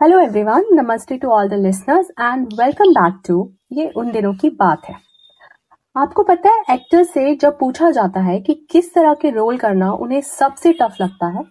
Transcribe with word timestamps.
Hello 0.00 0.18
everyone 0.20 0.64
नमस्ते 0.72 1.16
to 1.18 1.28
all 1.28 1.48
the 1.48 1.54
listeners 1.54 2.10
and 2.20 2.52
welcome 2.58 2.92
back 2.94 3.14
to 3.26 3.36
ये 3.72 3.88
उन 3.96 4.10
दिनों 4.12 4.32
की 4.34 4.50
बात 4.58 4.84
है। 4.88 4.94
आपको 5.96 6.22
पता 6.22 6.50
है 6.50 6.74
एक्टर 6.74 7.02
से 7.04 7.34
जब 7.36 7.58
पूछा 7.58 7.90
जाता 7.90 8.20
है 8.20 8.38
कि 8.40 8.54
किस 8.70 8.92
तरह 8.94 9.14
के 9.22 9.30
रोल 9.30 9.56
करना 9.58 9.90
उन्हें 9.94 10.20
सबसे 10.20 10.72
टफ 10.72 10.96
लगता 11.00 11.26
है 11.28 11.42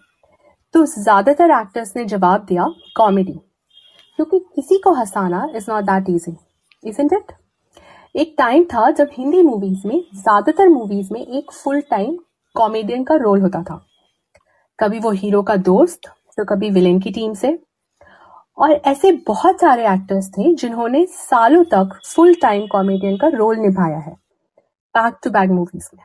तो 0.74 0.84
ज़्यादातर 0.86 1.50
एक्टर्स 1.60 1.92
ने 1.96 2.04
जवाब 2.04 2.46
दिया 2.48 2.70
कॉमेडी 2.96 3.38
क्योंकि 4.18 4.38
किसी 4.54 4.78
को 4.84 4.92
हंसाना 4.94 5.46
is 5.56 5.70
not 5.70 5.84
that 5.84 6.10
easy 6.10 6.36
isn't 6.84 7.12
it 7.12 7.36
एक 8.14 8.34
टाइम 8.38 8.64
था 8.64 8.90
जब 8.90 9.10
हिंदी 9.12 9.42
मूवीज़ 9.42 9.86
में, 9.86 10.02
ज़्यादातर 10.14 10.68
मूवीज़ 10.70 11.12
में 11.12 11.20
एक 11.20 11.52
फुल 11.54 11.80
टाइम 11.90 12.18
कॉमेडियन 12.56 13.04
का 13.04 13.14
रोल 13.18 13.40
होता 13.42 13.62
था। 13.62 13.80
कभी 14.78 14.98
वो 14.98 15.10
हीरो 15.12 15.42
का 15.42 15.56
दोस्त 15.64 16.14
तो 16.38 16.44
कभी 16.46 16.70
विलेन 16.70 17.00
की 17.00 17.10
टीम 17.10 17.34
से 17.36 17.58
और 18.58 18.70
ऐसे 18.86 19.10
बहुत 19.26 19.60
सारे 19.60 19.86
एक्टर्स 19.88 20.28
थे 20.28 20.54
जिन्होंने 20.54 21.04
सालों 21.08 21.64
तक 21.64 21.98
फुल 22.06 22.34
टाइम 22.42 22.66
कॉमेडियन 22.66 23.16
का 23.16 23.28
रोल 23.34 23.56
निभाया 23.58 23.98
है 23.98 24.12
बैक 24.94 25.18
टू 25.24 25.30
बैक 25.30 25.50
मूवीज़ 25.50 25.88
में। 25.94 26.04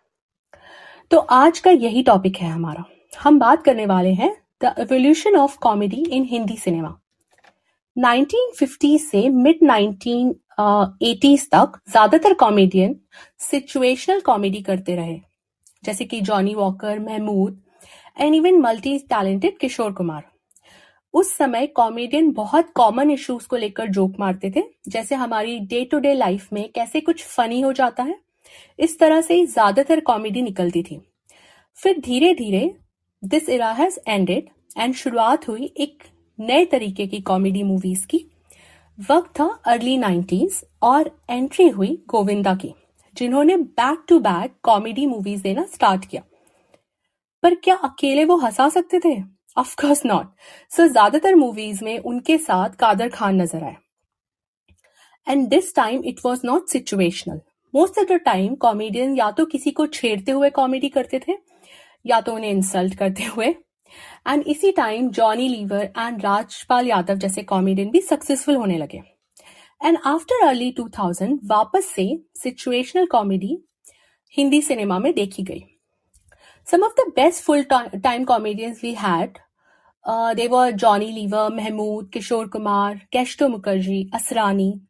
तो 1.11 1.17
आज 1.17 1.59
का 1.59 1.71
यही 1.71 2.03
टॉपिक 2.03 2.37
है 2.37 2.49
हमारा। 2.49 2.83
हम 3.13 3.39
बात 3.39 3.63
करने 3.63 3.85
वाले 3.85 4.11
हैं 4.13 4.35
the 4.63 4.73
evolution 4.79 5.35
of 5.37 5.57
comedy 5.61 6.03
in 6.07 6.23
Hindi 6.25 6.57
cinema 6.57 6.95
1950 7.95 8.97
से 9.01 9.27
मिड 9.29 9.59
1980s 9.63 11.47
तक 11.51 11.79
ज़्यादातर 11.89 12.33
कॉमेडियन 12.33 12.95
सिचुएशनल 13.41 14.19
कॉमेडी 14.21 14.61
करते 14.61 14.95
रहे। 14.95 15.19
जैसे 15.83 16.05
कि 16.05 16.21
Johnny 16.21 16.53
Walker 16.55 16.99
Mehmood 16.99 17.61
and 18.17 18.35
even 18.35 18.59
multi 18.61 18.97
talented 19.09 19.57
Kishore 19.57 19.91
Kumar. 19.93 20.23
उस 21.13 21.33
समय 21.33 21.67
कॉमेडियन 21.69 22.31
बहुत 22.33 22.69
कॉमन 22.75 23.11
इश्यूज़ 23.11 23.47
को 23.47 23.55
लेकर 23.57 23.87
जोक 23.87 24.13
मारते 24.19 24.51
थे, 24.51 24.63
जैसे 24.87 25.15
हमारी 25.15 25.59
डे 25.61 25.83
टू 25.85 25.99
डे 25.99 26.13
लाइफ 26.13 26.53
में 26.53 26.67
कैसे 26.75 27.01
कुछ 27.01 27.23
फनी 27.25 27.59
हो 27.61 27.71
जाता 27.73 28.03
है, 28.03 28.17
इस 28.79 28.97
तरह 28.99 29.21
से 29.21 29.45
ज़्यादातर 29.45 29.99
कॉमेडी 30.01 30.41
निकलती 30.41 30.83
थी। 30.83 30.99
फिर 31.79 31.99
धीरे 31.99 32.33
धीरे 32.33 32.73
this 33.23 33.49
era 33.49 33.71
has 33.71 33.99
ended 34.07 34.49
and 34.77 34.93
शुरुआत 34.95 35.47
हुई 35.47 35.73
एक 35.77 36.03
नए 36.39 36.65
तरीके 36.65 37.07
की 37.07 37.19
कॉमेडी 37.21 37.63
मूवीज़ 37.63 38.05
की। 38.07 38.25
वक्त 38.99 39.29
था 39.39 39.45
अर्ली 39.65 39.97
नाइन्टीज 39.97 40.59
और 40.83 41.09
एंट्री 41.29 41.67
हुई 41.67 41.97
गोविंदा 42.09 42.53
की, 42.55 42.73
जिन्होंने 43.17 43.55
back 43.57 44.03
to 44.07 44.19
back 44.21 44.53
comedy 44.63 45.05
movies 45.05 45.41
देना 45.43 45.65
स्टार्ट 45.65 46.05
किया। 46.05 46.23
पर 47.43 47.55
क्या 47.55 47.75
अकेले 47.83 48.25
वो 48.25 48.37
हंसा 48.37 48.67
सकते 48.69 48.99
थे? 48.99 49.15
ऑफ़ 49.57 49.75
कोर्स 49.77 50.05
नॉट 50.05 50.27
सो 50.71 50.87
ज़्यादातर 50.87 51.35
मूवीज़ 51.35 51.83
में 51.83 51.97
उनके 51.99 52.37
साथ 52.39 52.75
कादर 52.79 53.09
खान 53.09 53.41
नज़र 53.41 53.63
आए। 53.63 53.75
And 55.27 55.47
this 55.49 55.75
time 55.75 56.03
it 56.05 56.19
was 56.25 56.45
not 56.45 56.67
situational 56.69 57.41
most 57.73 57.99
of 57.99 58.07
the 58.07 58.19
time 58.25 58.55
comedian 58.57 59.15
या 59.17 59.29
तो 59.31 59.45
किसी 59.45 59.71
को 59.71 59.85
छेड़ते 59.87 60.31
हुए 60.31 60.49
कॉमेडी 60.51 60.89
करते 60.89 61.19
थे, 61.19 61.37
या 62.05 62.19
तो 62.21 62.33
उन्हें 62.35 62.51
इंसल्ट 62.51 62.95
करते 62.95 63.23
हुए। 63.25 63.47
एंड 64.27 64.43
इसी 64.47 64.71
टाइम 64.71 65.09
जॉनी 65.11 65.47
लीवर 65.49 65.83
एंड 65.97 66.21
राजपाल 66.21 66.87
यादव 66.87 67.15
जैसे 67.17 67.43
कॉमेडियन 67.43 67.89
भी 67.91 68.01
सक्सेसफुल 68.01 68.55
होने 68.55 68.77
लगे। 68.77 69.01
एंड 69.81 69.97
आफ्टर 70.05 70.45
अर्ली 70.47 70.71
2000 70.71 71.37
वापस 71.45 71.85
से 71.85 72.05
सिचुएशनल 72.35 73.05
कॉमेडी 73.05 73.57
हिंदी 74.33 74.61
सिनेमा 74.61 74.99
में 74.99 75.13
देखी 75.13 75.43
गई। 75.43 75.63
Some 76.67 76.83
of 76.83 76.93
the 77.01 77.11
best 77.15 77.43
full 77.43 77.63
time 77.71 78.23
comedians 78.25 78.83
we 78.83 78.93
had 78.99 79.37
Uh, 80.05 80.33
they 80.33 80.49
were 80.49 80.73
Johnny 80.73 81.13
Lever, 81.13 81.49
Mahmood, 81.49 82.11
Kishore 82.11 82.51
Kumar, 82.51 83.01
Keshto 83.13 83.47
Mukherjee, 83.49 84.09
Asrani, 84.11 84.81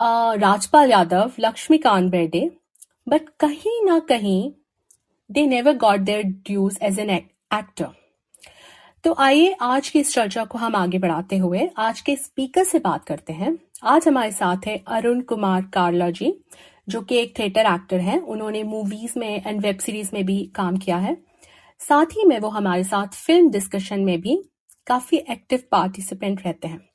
uh, 0.00 0.32
Rajpal 0.32 0.90
Yadav, 0.90 1.36
Lakshmikant 1.36 2.10
Berde. 2.10 2.50
But 3.06 3.38
kahin 3.38 3.86
na 3.86 4.00
kahin, 4.00 4.54
they 5.30 5.46
never 5.46 5.72
got 5.72 6.04
their 6.04 6.24
dues 6.24 6.76
as 6.78 6.98
an 6.98 7.10
actor. 7.50 7.90
तो 9.04 9.14
आइए 9.18 9.54
आज 9.60 9.88
की 9.90 10.00
इस 10.00 10.12
चर्चा 10.14 10.44
को 10.44 10.58
हम 10.58 10.74
आगे 10.76 10.98
बढ़ाते 10.98 11.36
हुए 11.36 11.68
आज 11.78 12.00
के 12.00 12.14
स्पीकर 12.16 12.64
से 12.64 12.78
बात 12.78 13.04
करते 13.04 13.32
हैं 13.32 13.56
आज 13.82 14.06
हमारे 14.08 14.30
साथ 14.32 14.66
है 14.66 14.76
अरुण 14.86 15.20
कुमार 15.30 15.62
कार्ला 15.72 16.10
जी 16.10 16.32
जो 16.88 17.00
कि 17.00 17.16
एक 17.16 17.38
थिएटर 17.38 17.60
एक्टर 17.60 18.00
हैं, 18.00 18.20
उन्होंने 18.20 18.62
मूवीज़ 18.62 19.18
में 19.18 19.42
एंड 19.46 19.60
वेब 19.60 19.78
सीरीज़ 19.78 20.10
में 20.14 20.26
भी 20.26 20.52
काम 20.54 20.76
किया 20.76 20.96
है। 20.96 21.16
साथ 21.78 22.06
ही 22.06 22.24
में 22.24 22.38
वो 22.38 22.48
हमारे 22.48 22.84
साथ 22.84 23.06
फ़िल्म 23.06 23.50
डिस्कशन 23.50 24.00
में 24.00 24.20
भी 24.20 24.42
काफ़ी 24.86 25.16
एक्टिव 25.30 25.62
पार्टिसिपेंट 25.70 26.42
रहते 26.46 26.68
हैं। 26.68 26.88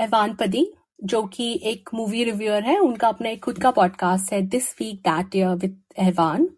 एवान 0.00 0.34
पदी, 0.34 0.72
जो 1.04 1.22
कि 1.22 1.60
एक 1.64 1.90
मूवी 1.94 2.24
रिव्यूअर 2.24 2.62
है, 2.62 2.78
उनका 2.78 3.08
अपना 3.08 3.28
एक 3.28 3.44
खुद 3.44 3.58
का 3.58 3.70
पॉडकास्ट 3.70 4.32
है 4.32 4.42
this 4.42 4.72
week 4.80 4.96
that 4.96 5.36
year 5.36 5.48
with 5.48 5.82
Ehvan 5.98 6.48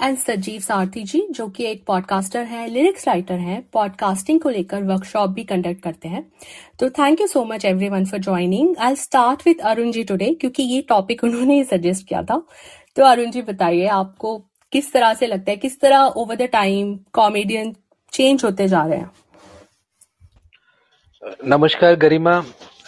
and 0.00 0.16
Sajeev 0.18 0.60
Sarathi 0.60 1.02
ji 1.02 1.20
जो 1.30 1.46
कि 1.48 1.64
एक 1.64 1.84
पॉडकास्टर 1.86 2.42
हैं 2.44 2.66
लिरिक्स 2.68 3.06
राइटर 3.08 3.38
हैं 3.38 3.60
पॉडकास्टिंग 3.72 4.40
को 4.40 4.50
लेकर 4.50 4.82
वर्कशॉप 4.84 5.30
भी 5.30 5.44
कंडक्ट 5.44 5.82
करते 5.82 6.08
हैं। 6.08 6.24
तो 6.80 6.88
thank 6.90 7.20
you 7.20 7.26
so 7.26 7.44
much 7.44 7.64
everyone 7.88 8.04
for 8.04 8.20
joining 8.20 8.74
I 8.78 8.96
start 8.96 9.46
with 9.46 9.60
Arun 9.64 9.90
ji 9.92 10.04
today 10.04 10.32
क्योंकि 10.40 10.62
ये 10.62 10.80
टॉपिक 10.88 11.24
उन्होंने 11.24 11.56
ही 11.56 11.64
सजेस्ट 11.64 12.06
किया 12.08 12.22
था। 12.22 12.42
तो 12.96 13.04
अरुण 13.04 13.30
जी 13.30 13.42
बताइए 13.42 13.86
आपको 13.88 14.36
किस 14.72 14.92
तरह 14.92 15.14
से 15.14 15.26
लगता 15.26 15.50
है 15.50 15.56
किस 15.56 15.80
तरह 15.80 16.12
over 16.16 16.36
the 16.36 16.48
time 16.52 16.94
comedian 17.12 17.74
change 18.12 18.44
होते 18.44 18.68
जा 18.68 18.84
रहे 18.86 18.98
हैं? 18.98 19.10
नमस्कार 21.46 21.96
गरिमा 21.96 22.42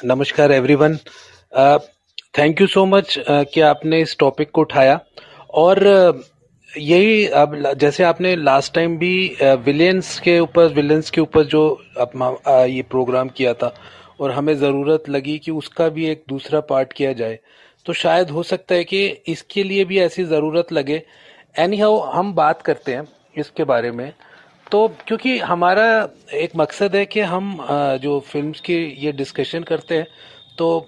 नमस्कार 0.04 0.52
everyone 0.52 0.96
thank 2.38 2.60
you 2.60 2.66
so 2.66 2.84
much 2.86 3.18
कि 3.28 3.60
आपने 3.62 4.00
इस 4.02 4.16
टॉपिक 4.18 4.50
को 4.50 4.60
उठाया। 4.60 5.00
और 5.54 5.78
uh, 5.86 6.35
यही 6.78 7.26
अब 7.26 7.72
जैसे 7.72 8.04
आपने 8.04 8.34
लास्ट 8.36 8.72
टाइम 8.74 8.96
भी 8.98 9.36
विलियंस 9.42 10.18
के 10.20 10.38
ऊपर 10.40 10.66
विलियंस 10.66 11.10
के 11.10 11.20
ऊपर 11.20 11.44
जो 11.44 11.62
uh, 12.00 12.66
ये 12.68 12.82
प्रोग्राम 12.82 13.28
किया 13.28 13.54
था 13.54 13.74
और 14.20 14.30
हमें 14.30 14.54
ज़रूरत 14.54 15.08
लगी 15.08 15.38
कि 15.38 15.50
उसका 15.50 15.88
भी 15.88 16.06
एक 16.06 16.22
दूसरा 16.28 16.60
पार्ट 16.60 16.92
किया 16.92 17.12
जाए 17.12 17.38
तो 17.86 17.92
शायद 17.92 18.30
हो 18.30 18.42
सकता 18.42 18.74
है 18.74 18.84
कि 18.84 19.06
इसके 19.28 19.62
लिए 19.64 19.84
भी 19.84 19.98
ऐसी 19.98 20.24
ज़रूरत 20.24 20.72
लगे। 20.72 21.02
एनी 21.58 21.78
हाउ 21.78 21.98
हम 22.12 22.34
बात 22.34 22.62
करते 22.62 22.92
हैं 22.92 23.06
इसके 23.38 23.64
बारे 23.64 23.90
में। 23.90 24.12
तो 24.72 24.86
क्योंकि 25.06 25.38
हमारा 25.38 25.86
एक 26.34 26.56
मकसद 26.56 26.96
है 26.96 27.04
कि 27.06 27.20
हम 27.20 27.58
जो 28.02 28.18
फ़िल्म 28.20 28.52
की 28.64 28.84
ये 29.04 29.12
डिस्कशन 29.12 29.62
करते 29.62 29.94
हैं 29.94 30.06
तो 30.58 30.86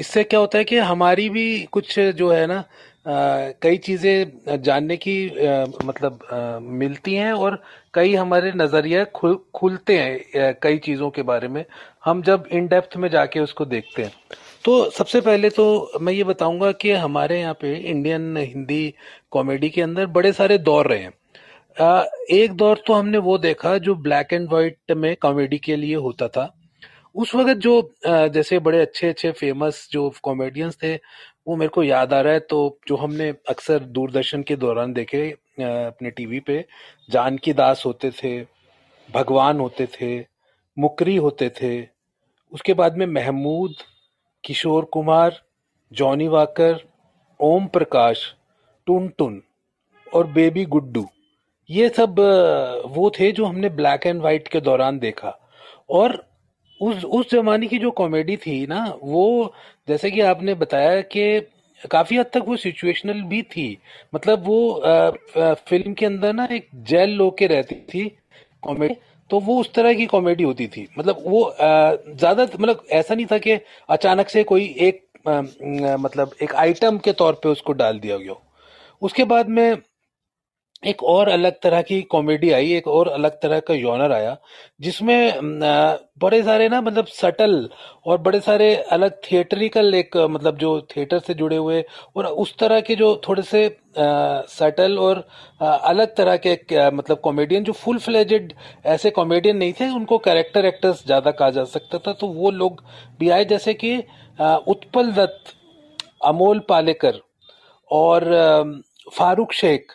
इससे 0.00 0.24
क्या 0.24 0.40
होता 0.40 0.58
है 0.58 0.64
कि 0.64 0.76
हमारी 0.78 1.28
भी 1.28 1.62
कुछ 1.72 1.98
जो 1.98 2.30
है 2.30 2.46
ना 2.46 2.62
कई 3.08 3.76
चीज़ें 3.76 4.60
जानने 4.62 4.96
की 4.96 5.46
आ, 5.46 5.64
मतलब 5.84 6.24
आ, 6.32 6.58
मिलती 6.58 7.14
हैं 7.14 7.32
और 7.32 7.62
कई 7.94 8.14
हमारे 8.14 8.52
नज़रिया 8.56 9.04
खुल 9.14 9.38
खुलते 9.54 9.98
हैं 9.98 10.54
कई 10.62 10.78
चीज़ों 10.78 11.10
के 11.10 11.22
बारे 11.22 11.48
में। 11.48 11.64
हम 12.04 12.22
जब 12.22 12.48
इन 12.52 12.66
डेप्थ 12.68 12.96
में 12.96 13.08
जाके 13.10 13.40
उसको 13.40 13.64
देखते 13.64 14.02
हैं। 14.02 14.12
तो 14.64 14.90
सबसे 14.90 15.20
पहले 15.20 15.50
तो 15.50 15.98
मैं 16.00 16.12
ये 16.12 16.24
बताऊँगा 16.24 16.72
कि 16.72 16.90
हमारे 16.92 17.40
यहाँ 17.40 17.54
पे 17.60 17.74
इंडियन 17.76 18.36
हिंदी 18.36 18.94
कॉमेडी 19.30 19.70
के 19.70 19.82
अंदर 19.82 20.06
बड़े 20.08 20.32
सारे 20.32 20.58
दौर 20.60 20.86
रहे 20.86 20.98
हैं। 20.98 21.12
आ, 21.76 22.04
एक 22.30 22.52
दौर 22.52 22.82
तो 22.86 22.92
हमने 22.92 23.18
वो 23.20 23.38
देखा 23.38 23.76
जो 23.78 23.94
ब्लैक 23.96 24.32
एंड 24.32 24.48
व्हाइट 24.50 24.92
में 24.96 25.14
कॉमेडी 25.22 25.58
के 25.58 25.76
लिए 25.76 25.94
होता 25.96 26.28
था। 26.28 26.52
उस 27.14 27.34
वक्त 27.34 27.56
जो 27.58 27.80
जैसे 28.06 28.58
बड़े 28.58 28.80
अच्छे 28.80 29.08
अच्छे 29.08 29.30
फ़ेमस 29.32 29.88
जो 29.92 30.12
कॉमेडियंस 30.22 30.76
थे 30.82 30.94
वो 31.48 31.56
मेरे 31.56 31.68
को 31.68 31.82
याद 31.82 32.12
आ 32.12 32.20
रहा 32.20 32.32
है 32.32 32.40
तो 32.40 32.78
जो 32.88 32.96
हमने 32.96 33.28
अक्सर 33.48 33.84
दूरदर्शन 33.90 34.42
के 34.42 34.56
दौरान 34.56 34.92
देखे 34.92 35.28
अपने 35.60 36.10
टीवी 36.10 36.40
पे, 36.40 36.64
जानकी 37.08 37.52
दास 37.52 37.82
होते 37.86 38.10
थे, 38.12 38.40
भगवान 39.08 39.60
होते 39.60 39.86
थे, 39.92 40.18
मुकरी 40.76 41.16
होते 41.16 41.48
थे, 41.60 41.80
उसके 42.52 42.74
बाद 42.74 42.96
में 42.96 43.06
महमूद, 43.06 43.74
किशोर 44.44 44.84
कुमार, 44.84 45.40
जॉनी 45.92 46.28
वाकर, 46.28 46.84
ओम 47.40 47.66
प्रकाश, 47.68 48.22
टुन 48.86 49.08
टुन 49.18 49.42
और 50.06 50.26
बेबी 50.28 50.64
गुड्डू, 50.66 51.06
ये 51.70 51.88
सब 51.88 52.20
वो 52.88 53.10
थे 53.10 53.32
जो 53.32 53.44
हमने 53.44 53.68
ब्लैक 53.70 54.06
एंड 54.06 54.22
वाइट 54.22 54.48
के 54.48 54.60
दौरान 54.60 54.98
देखा। 54.98 55.38
और 55.90 56.22
उस 56.80 57.04
उस 57.04 57.30
जमाने 57.30 57.66
की 57.66 57.78
जो 57.78 57.90
कॉमेडी 57.90 58.36
थी 58.36 58.66
ना 58.66 58.84
वो 59.02 59.54
जैसे 59.88 60.10
कि 60.10 60.20
आपने 60.22 60.54
बताया 60.54 61.00
कि 61.14 61.40
काफ़ी 61.82 62.16
हद 62.16 62.26
तक 62.34 62.44
वो 62.46 62.56
सिचुएशनल 62.56 63.20
भी 63.22 63.42
थी। 63.42 63.78
मतलब 64.14 64.44
वो 64.46 64.70
आ, 64.72 64.90
आ, 64.90 65.54
फ़िल्म 65.54 65.92
के 65.94 66.06
अंदर 66.06 66.32
ना 66.32 66.48
एक 66.52 66.68
जेल 66.88 67.10
लो 67.10 67.30
के 67.38 67.46
रहती 67.46 67.74
थी 67.94 68.08
कॉमेडी 68.62 68.94
तो 69.30 69.40
वो 69.40 69.58
उस 69.60 69.72
तरह 69.74 69.94
की 69.94 70.06
कॉमेडी 70.06 70.44
होती 70.44 70.66
थी। 70.66 70.86
मतलब 70.98 71.22
वो 71.26 71.42
ज़्यादा 71.60 72.44
मतलब 72.44 72.84
ऐसा 72.92 73.14
नहीं 73.14 73.26
था 73.26 73.38
कि 73.38 73.58
अचानक 73.88 74.28
से 74.28 74.44
कोई 74.44 74.64
एक 74.80 75.02
आ, 75.28 75.40
मतलब 75.96 76.34
एक 76.42 76.54
आइटम 76.56 76.98
के 76.98 77.12
तौर 77.12 77.40
पे 77.42 77.48
उसको 77.48 77.72
डाल 77.74 77.98
दिया 77.98 78.16
गया 78.18 78.34
उसके 79.02 79.24
बाद 79.24 79.48
में 79.48 79.76
एक 80.82 81.02
और 81.04 81.28
अलग 81.28 81.52
तरह 81.62 81.82
की 81.82 82.00
कॉमेडी 82.04 82.50
आई, 82.52 82.72
एक 82.72 82.86
और 82.88 83.08
अलग 83.08 83.32
तरह 83.42 83.60
का 83.60 83.74
जॉनर 83.76 84.12
आया, 84.12 84.36
जिसमें 84.80 85.60
बड़े 86.20 86.42
सारे 86.42 86.68
ना 86.68 86.80
मतलब 86.80 87.06
सटल 87.08 87.68
और 88.06 88.18
बड़े 88.18 88.40
सारे 88.40 88.74
अलग 88.92 89.16
थिएटरिकल 89.22 89.94
एक 89.94 90.16
मतलब 90.16 90.56
जो 90.58 90.80
थिएटर 90.90 91.18
से 91.18 91.34
जुड़े 91.34 91.56
हुए 91.56 91.82
और 92.16 92.26
उस 92.26 92.56
तरह 92.58 92.80
के 92.80 92.94
जो 92.96 93.14
थोड़े 93.28 93.42
से 93.42 93.66
सटल 94.50 94.98
और 94.98 95.26
अलग 95.60 96.14
तरह 96.16 96.36
के 96.38 96.90
मतलब 96.90 97.20
कॉमेडियन 97.20 97.64
जो 97.64 97.72
फुल 97.74 97.98
फ्लेजेड 97.98 98.52
ऐसे 98.86 99.10
कॉमेडियन 99.10 99.56
नहीं 99.56 99.72
थे, 99.72 99.88
उनको 99.90 100.18
कैरेक्टर 100.20 100.64
एक्टर्स 100.66 101.04
ज़्यादा 101.06 101.30
कहा 101.32 101.50
जा 101.50 101.64
सकता 101.66 101.98
था 101.98 102.12
तो 102.12 102.26
वो 102.28 102.50
लोग 102.52 102.82
भी 103.20 103.30
आए, 103.30 103.44
जैसे 103.46 103.74
कि 103.74 103.96
उत्पल 104.38 105.12
दत्त, 105.12 105.54
अमोल 106.24 106.58
पालेकर 106.68 107.20
और 107.90 108.82
फारूक 109.12 109.52
शेख। 109.54 109.92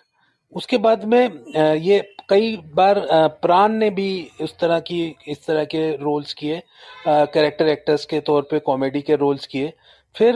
उसके 0.56 0.78
बाद 0.80 1.04
में 1.06 1.76
ये 1.78 2.00
कई 2.30 2.56
बार 2.76 3.00
प्राण 3.42 3.72
ने 3.74 3.90
भी 3.92 4.10
इस 4.42 4.58
तरह 4.60 4.80
की, 4.80 5.16
इस 5.28 5.46
तरह 5.46 5.64
के 5.66 5.90
रोल्स 5.98 6.34
किए 6.34 6.62
कैरेक्टर 7.08 7.68
एक्टर्स 7.68 8.06
के 8.06 8.20
तौर 8.22 8.48
पे 8.52 8.60
कॉमेडी 8.62 9.02
के 9.02 9.16
रोल्स 9.16 9.46
किए। 9.48 9.74
फिर 10.16 10.36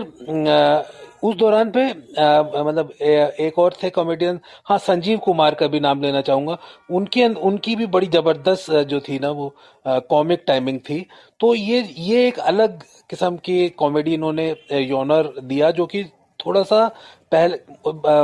उस 1.24 1.36
दौरान 1.36 1.72
पे 1.72 1.86
मतलब 1.88 2.92
एक 3.02 3.60
और 3.60 3.74
थे 3.84 3.90
कॉमेडियन 3.90 4.40
हाँ 4.66 4.78
संजीव 4.78 5.18
कुमार 5.20 5.56
का 5.56 5.68
भी 5.68 5.80
नाम 5.80 6.02
लेना 6.02 6.22
चाहूँगा। 6.22 6.58
उनकी 6.92 7.26
उनकी 7.26 7.76
भी 7.76 7.86
बड़ी 7.88 8.08
ज़बरदस्त 8.08 8.72
जो 8.90 9.00
थी 9.00 9.20
ना 9.20 9.30
वो 9.32 9.54
कॉमिक 9.86 10.44
टाइमिंग 10.48 10.80
थी। 10.90 11.06
तो 11.40 11.54
ये 11.56 11.82
ये 11.98 12.28
एक 12.28 12.40
अलग 12.42 12.84
किस्म 13.10 13.36
की 13.38 13.68
कॉमेडी 13.72 14.14
इन्होंने 14.14 14.50
योनर 14.74 15.34
दिया, 15.42 15.72
जो 15.72 15.86
कि 15.86 16.04
थोड़ा 16.40 16.62
सा 16.64 16.90
पहले 17.32 17.58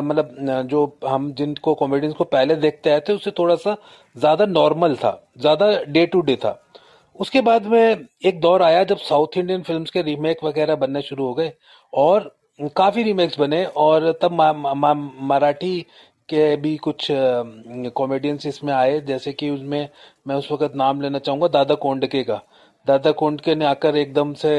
मतलब 0.02 0.36
जो 0.68 0.86
हम 1.06 1.32
जिनको 1.34 1.74
कॉमेडियंस 1.76 2.16
को 2.16 2.24
पहले 2.26 2.56
देखते 2.58 2.90
आए 2.90 3.00
थे, 3.00 3.14
उससे 3.14 3.32
थोड़ा 3.32 3.56
सा 3.58 3.76
ज़्यादा 4.16 4.46
नॉर्मल 4.48 4.96
था, 4.96 5.12
ज़्यादा 5.40 5.72
डे 5.88 6.06
टू 6.06 6.22
डे 6.22 6.36
था। 6.36 6.60
उसके 7.16 7.42
बाद 7.42 7.66
में 7.66 8.06
एक 8.26 8.40
दौर 8.42 8.62
आया 8.64 8.84
जब 8.84 8.98
साउथ 9.00 9.38
इंडियन 9.38 9.62
फिल्म्स 9.64 9.92
के 9.92 10.02
रीमेक 10.02 10.44
वगैरह 10.44 10.76
बनने 10.76 11.02
शुरू 11.02 11.26
हो 11.26 11.34
गए 11.34 11.52
और 11.94 12.36
काफ़ी 12.78 13.04
रीमेक्स 13.04 13.40
बने 13.40 13.64
और 13.66 14.12
तब 14.22 14.32
मराठी 15.24 15.80
के 16.30 16.56
भी 16.56 16.76
कुछ 16.78 17.08
कॉमेडियंस 17.12 18.46
इसमें 18.46 18.74
आए, 18.74 19.00
जैसे 19.02 19.32
कि 19.34 19.50
उसमें 19.50 19.90
मैं 20.28 20.36
उस 20.36 20.52
वक्त 20.52 20.76
नाम 20.76 21.02
लेना 21.02 21.20
चाहूँगा, 21.20 21.48
दादा 21.50 21.76
कोंडके 21.76 22.24
का। 22.24 22.42
दादा 22.88 23.12
कोंडके 23.12 23.54
ने 23.56 23.66
आकर 23.66 23.96
एकदम 23.96 24.34
से 24.34 24.50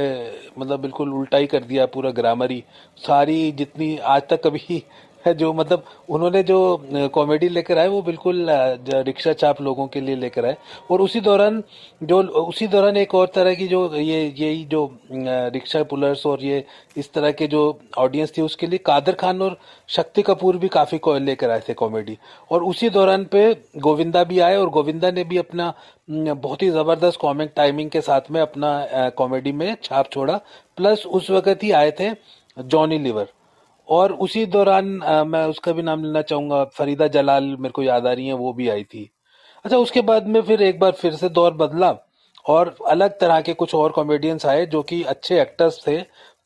मतलब 0.58 0.80
बिल्कुल 0.80 1.12
उल्टा 1.14 1.38
ही 1.38 1.46
कर 1.46 1.64
दिया 1.64 1.86
पूरा 1.86 2.10
ग्रामर 2.10 2.50
ही। 2.50 2.62
सारी 2.96 3.50
जितनी 3.52 3.96
आज 3.98 4.22
तक 4.30 4.42
कभी 4.44 4.82
जो 5.26 5.52
मतलब 5.52 5.84
उन्होंने 6.08 6.42
जो 6.42 7.08
कॉमेडी 7.14 7.48
लेकर 7.48 7.78
आए, 7.78 7.88
वो 7.88 8.00
बिल्कुल 8.02 8.46
रिक्शा 8.50 9.32
चाप 9.34 9.60
लोगों 9.62 9.86
के 9.86 10.00
लिए 10.00 10.16
लेकर 10.16 10.46
आए। 10.46 10.56
और 10.90 11.00
उसी 11.00 11.20
दौरान 11.20 11.62
जो, 12.02 12.22
उसी 12.22 12.66
दौरान 12.66 12.96
एक 12.96 13.14
और 13.14 13.30
तरह 13.34 13.54
की 13.54 13.68
जो, 13.68 13.94
ये 13.94 14.34
यही 14.38 14.64
जो 14.64 14.84
रिक्शा 15.14 15.82
पुलर्स 15.84 16.26
और 16.26 16.44
ये 16.44 16.64
इस 16.96 17.12
तरह 17.12 17.32
के 17.32 17.46
जो 17.46 17.62
ऑडियंस 17.98 18.32
थी, 18.36 18.42
उसके 18.42 18.66
लिए 18.66 18.78
कादर 18.86 19.12
खान 19.14 19.42
और 19.42 19.58
शक्ति 19.88 20.22
कपूर 20.22 20.56
भी 20.56 20.68
काफ़ी 20.68 21.00
लेकर 21.20 21.50
आए 21.50 21.60
थे 21.68 21.74
कॉमेडी 21.74 22.16
और 22.50 22.62
उसी 22.64 22.88
दौरान 22.90 23.24
पे 23.24 23.52
गोविंदा 23.78 24.24
भी 24.24 24.38
आए 24.40 24.56
और 24.56 24.70
गोविंदा 24.70 25.10
ने 25.10 25.24
भी 25.24 25.38
अपना 25.38 25.72
बहुत 26.10 26.62
ही 26.62 26.70
ज़बरदस्त 26.70 27.18
कॉमिक 27.20 27.52
टाइमिंग 27.56 27.90
के 27.90 28.00
साथ 28.00 28.30
में 28.30 28.40
अपना 28.40 29.10
कॉमेडी 29.16 29.52
में 29.52 29.76
छाप 29.82 30.10
छोड़ा। 30.12 30.40
प्लस 30.76 31.06
उस 31.06 31.30
वक्त 31.30 31.62
ही 31.62 31.70
आए 31.72 31.90
थे 31.90 32.10
जॉनी 32.58 32.98
लिवर। 32.98 33.26
और 33.88 34.12
उसी 34.14 34.44
दौरान 34.46 34.86
मैं 35.28 35.44
उसका 35.46 35.72
भी 35.72 35.82
नाम 35.82 36.04
लेना 36.04 36.22
चाहूँगा, 36.22 36.64
फरीदा 36.66 37.06
जलाल 37.08 37.44
मेरे 37.50 37.72
को 37.72 37.82
याद 37.82 38.06
आ 38.06 38.12
रही 38.12 38.26
है, 38.26 38.32
वो 38.34 38.52
भी 38.52 38.68
आई 38.68 38.84
थी। 38.84 39.10
अच्छा 39.64 39.76
उसके 39.78 40.00
बाद 40.02 40.26
में 40.28 40.40
फिर 40.42 40.62
एक 40.62 40.78
बार 40.80 40.92
फिर 40.92 41.14
से 41.14 41.28
दौर 41.30 41.52
बदला 41.54 41.94
और 42.46 42.74
अलग 42.88 43.18
तरह 43.20 43.40
के 43.40 43.54
कुछ 43.54 43.74
और 43.74 43.92
कॉमेडियंस 43.92 44.46
आए 44.46 44.64
जो 44.66 44.82
कि 44.82 45.02
अच्छे 45.04 45.40
एक्टर्स 45.40 45.80
थे, 45.86 45.98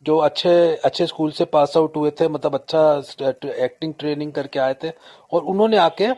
जो 0.06 0.16
अच्छे 0.18 0.50
अच्छे 0.84 1.06
स्कूल 1.06 1.30
से 1.30 1.44
पास 1.46 1.76
आउट 1.76 1.96
हुए 1.96 2.10
थे 2.10 2.28
मतलब 2.28 2.54
अच्छा 2.54 3.32
एक्टिंग 3.56 3.94
ट्रेनिंग 3.98 4.32
करके 4.32 4.58
आए 4.58 4.74
थे 4.84 4.90
और 5.32 5.42
उन्होंने 5.44 5.76
आके 5.78 6.08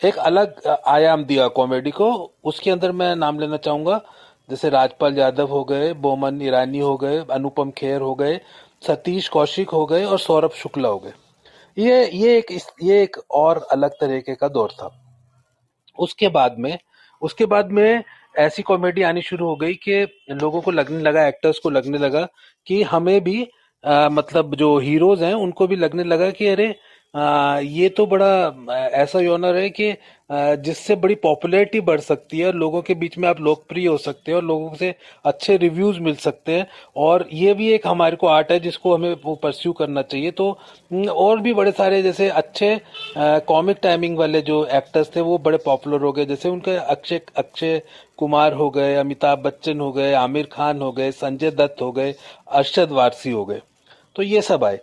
एक 0.00 0.16
अलग 0.16 0.66
आयाम 0.86 1.24
दिया 1.24 1.46
कॉमेडी 1.50 1.90
को। 1.90 2.10
उसके 2.44 2.70
अंदर 2.70 2.92
मैं 2.92 3.14
नाम 3.16 3.38
लेना 3.40 3.56
चाहूँगा, 3.58 4.00
जैसे 4.48 4.68
राजपाल 4.70 5.18
यादव 5.18 5.48
हो 5.48 5.62
गए, 5.64 5.92
बोमन 5.94 6.40
ईरानी 6.42 6.78
हो 6.78 6.96
गए, 6.96 7.24
अनुपम 7.30 7.70
खेर 7.70 8.00
हो 8.00 8.14
गए 8.14 8.40
सतीश 8.82 9.28
कौशिक 9.28 9.70
हो 9.70 9.86
गए 9.86 10.04
और 10.04 10.18
सौरभ 10.18 10.50
शुक्ला 10.50 10.88
हो 10.88 10.98
गए। 10.98 11.12
ये 11.78 12.10
ये 12.10 12.38
एक 12.38 12.52
ये 12.82 13.02
एक 13.02 13.16
और 13.30 13.66
अलग 13.72 13.90
तरीके 13.90 14.34
का 14.34 14.48
दौर 14.48 14.70
था। 14.70 14.90
उसके 15.98 16.28
बाद 16.28 16.56
में 16.58 16.78
उसके 17.22 17.46
बाद 17.46 17.70
में 17.70 18.04
ऐसी 18.38 18.62
कॉमेडी 18.62 19.02
आनी 19.02 19.22
शुरू 19.22 19.46
हो 19.46 19.56
गई 19.56 19.74
कि 19.74 20.24
लोगों 20.30 20.60
को 20.60 20.70
लगने 20.70 21.00
लगा 21.00 21.26
एक्टर्स 21.26 21.58
को 21.58 21.70
लगने 21.70 21.98
लगा 21.98 22.26
कि 22.66 22.82
हमें 22.82 23.20
भी 23.24 23.48
आ, 23.84 24.08
मतलब 24.08 24.54
जो 24.54 24.78
हीरोज 24.78 25.22
हैं 25.22 25.34
उनको 25.34 25.66
भी 25.66 25.76
लगने 25.76 26.04
लगा 26.04 26.30
कि 26.30 26.46
अरे 26.46 26.74
ये 27.14 27.88
तो 27.88 28.04
बड़ा 28.06 28.76
ऐसा 28.94 29.20
योनर 29.20 29.56
है 29.56 29.68
कि 29.70 29.92
जिससे 30.62 30.94
बड़ी 30.96 31.14
पॉपुलैरिटी 31.14 31.80
बढ़ 31.80 32.00
सकती 32.00 32.38
है, 32.38 32.50
लोगों 32.52 32.80
के 32.82 32.94
बीच 32.94 33.16
में 33.18 33.28
आप 33.28 33.40
लोकप्रिय 33.40 33.86
हो 33.86 33.96
सकते 33.98 34.30
हैं 34.30 34.36
और 34.36 34.44
लोगों 34.44 34.74
से 34.74 34.94
अच्छे 35.24 35.56
रिव्यूज़ 35.56 36.00
मिल 36.00 36.14
सकते 36.16 36.52
हैं 36.52 36.66
और 36.96 37.26
ये 37.32 37.54
भी 37.54 37.70
एक 37.72 37.86
हमारे 37.86 38.16
को 38.16 38.26
आर्ट 38.26 38.50
है 38.52 38.58
जिसको 38.60 38.94
हमें 38.94 39.14
वो 39.24 39.34
परस्यू 39.34 39.72
करना 39.72 40.02
चाहिए। 40.02 40.30
तो 40.30 40.58
और 41.10 41.40
भी 41.40 41.54
बड़े 41.54 41.72
सारे 41.72 42.02
जैसे 42.02 42.28
अच्छे 42.30 42.80
कॉमिक 43.18 43.78
टाइमिंग 43.82 44.18
वाले 44.18 44.40
जो 44.42 44.64
एक्टर्स 44.66 45.10
थे 45.16 45.20
वो 45.20 45.38
बड़े 45.38 45.58
पॉपुलर 45.64 46.02
हो 46.02 46.12
गए। 46.12 46.26
जैसे 46.26 46.48
उनके 46.48 46.76
अक्षय 46.76 47.20
अक्षय 47.36 47.80
कुमार 48.18 48.52
हो 48.52 48.68
गए, 48.70 48.94
अमिताभ 48.96 49.38
बच्चन 49.38 49.80
हो 49.80 49.90
गए, 49.92 50.12
आमिर 50.14 50.48
खान 50.52 50.82
हो 50.82 50.92
गए, 50.92 51.10
संजय 51.12 51.50
दत्त 51.52 51.82
हो 51.82 51.90
गए, 51.92 52.14
अरशद 52.48 52.92
वारसी 52.92 53.30
हो 53.30 53.44
गए। 53.44 53.60
तो 54.16 54.22
ये 54.22 54.42
सब 54.42 54.64
आए। 54.64 54.78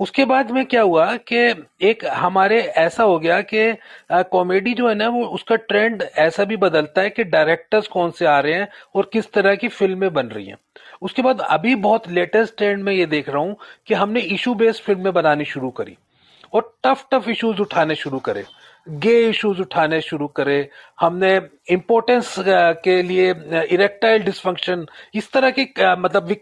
उसके 0.00 0.24
बाद 0.24 0.50
में 0.50 0.64
क्या 0.66 0.82
हुआ 0.82 1.14
कि 1.28 1.38
एक 1.82 2.04
हमारे 2.06 2.60
ऐसा 2.78 3.02
हो 3.02 3.18
गया 3.18 3.40
कि 3.44 3.72
कॉमेडी 4.32 4.74
जो 4.74 4.88
है 4.88 4.94
ना, 4.94 5.08
वो 5.08 5.24
उसका 5.26 5.56
ट्रेंड 5.56 6.02
ऐसा 6.18 6.44
भी 6.44 6.56
बदलता 6.56 7.02
है 7.02 7.10
कि 7.10 7.24
डायरेक्टर्स 7.26 7.86
कौन 7.88 8.10
से 8.10 8.26
आ 8.26 8.38
रहे 8.40 8.54
हैं 8.54 8.68
और 8.94 9.08
किस 9.12 9.32
तरह 9.32 9.54
की 9.54 9.68
फ़िल्में 9.68 10.12
बन 10.12 10.26
रही 10.26 10.46
हैं। 10.46 10.56
उसके 11.02 11.22
बाद 11.22 11.40
अभी 11.40 11.74
बहुत 11.86 12.08
लेटेस्ट 12.10 12.56
ट्रेंड 12.58 12.82
में 12.84 12.92
ये 12.92 13.06
देख 13.06 13.28
रहा 13.28 13.42
हूँ 13.42 13.56
कि 13.86 13.94
हमने 13.94 14.20
इशू 14.36 14.54
बेस्ड 14.54 14.82
फ़िल्में 14.84 15.12
बनानी 15.12 15.44
शुरू 15.44 15.70
करी 15.70 15.96
और 16.52 16.72
टफ 16.84 17.06
टफ 17.12 17.28
इश्यूज़ 17.28 17.60
उठाने 17.62 17.94
शुरू 17.94 18.18
करे। 18.20 18.44
गे 18.88 19.28
इश्यूज़ 19.28 19.60
उठाने 19.60 20.00
शुरू 20.00 20.26
करे। 20.36 20.68
हमने 21.00 21.34
इम्पोर्टेंस 21.70 22.34
के 22.84 23.00
लिए 23.02 23.30
इरेक्टाइल 23.70 24.22
डिस्फंक्शन 24.22 24.86
इस 25.14 25.30
तरह 25.32 25.50
की 25.58 25.62
मतलब 25.98 26.34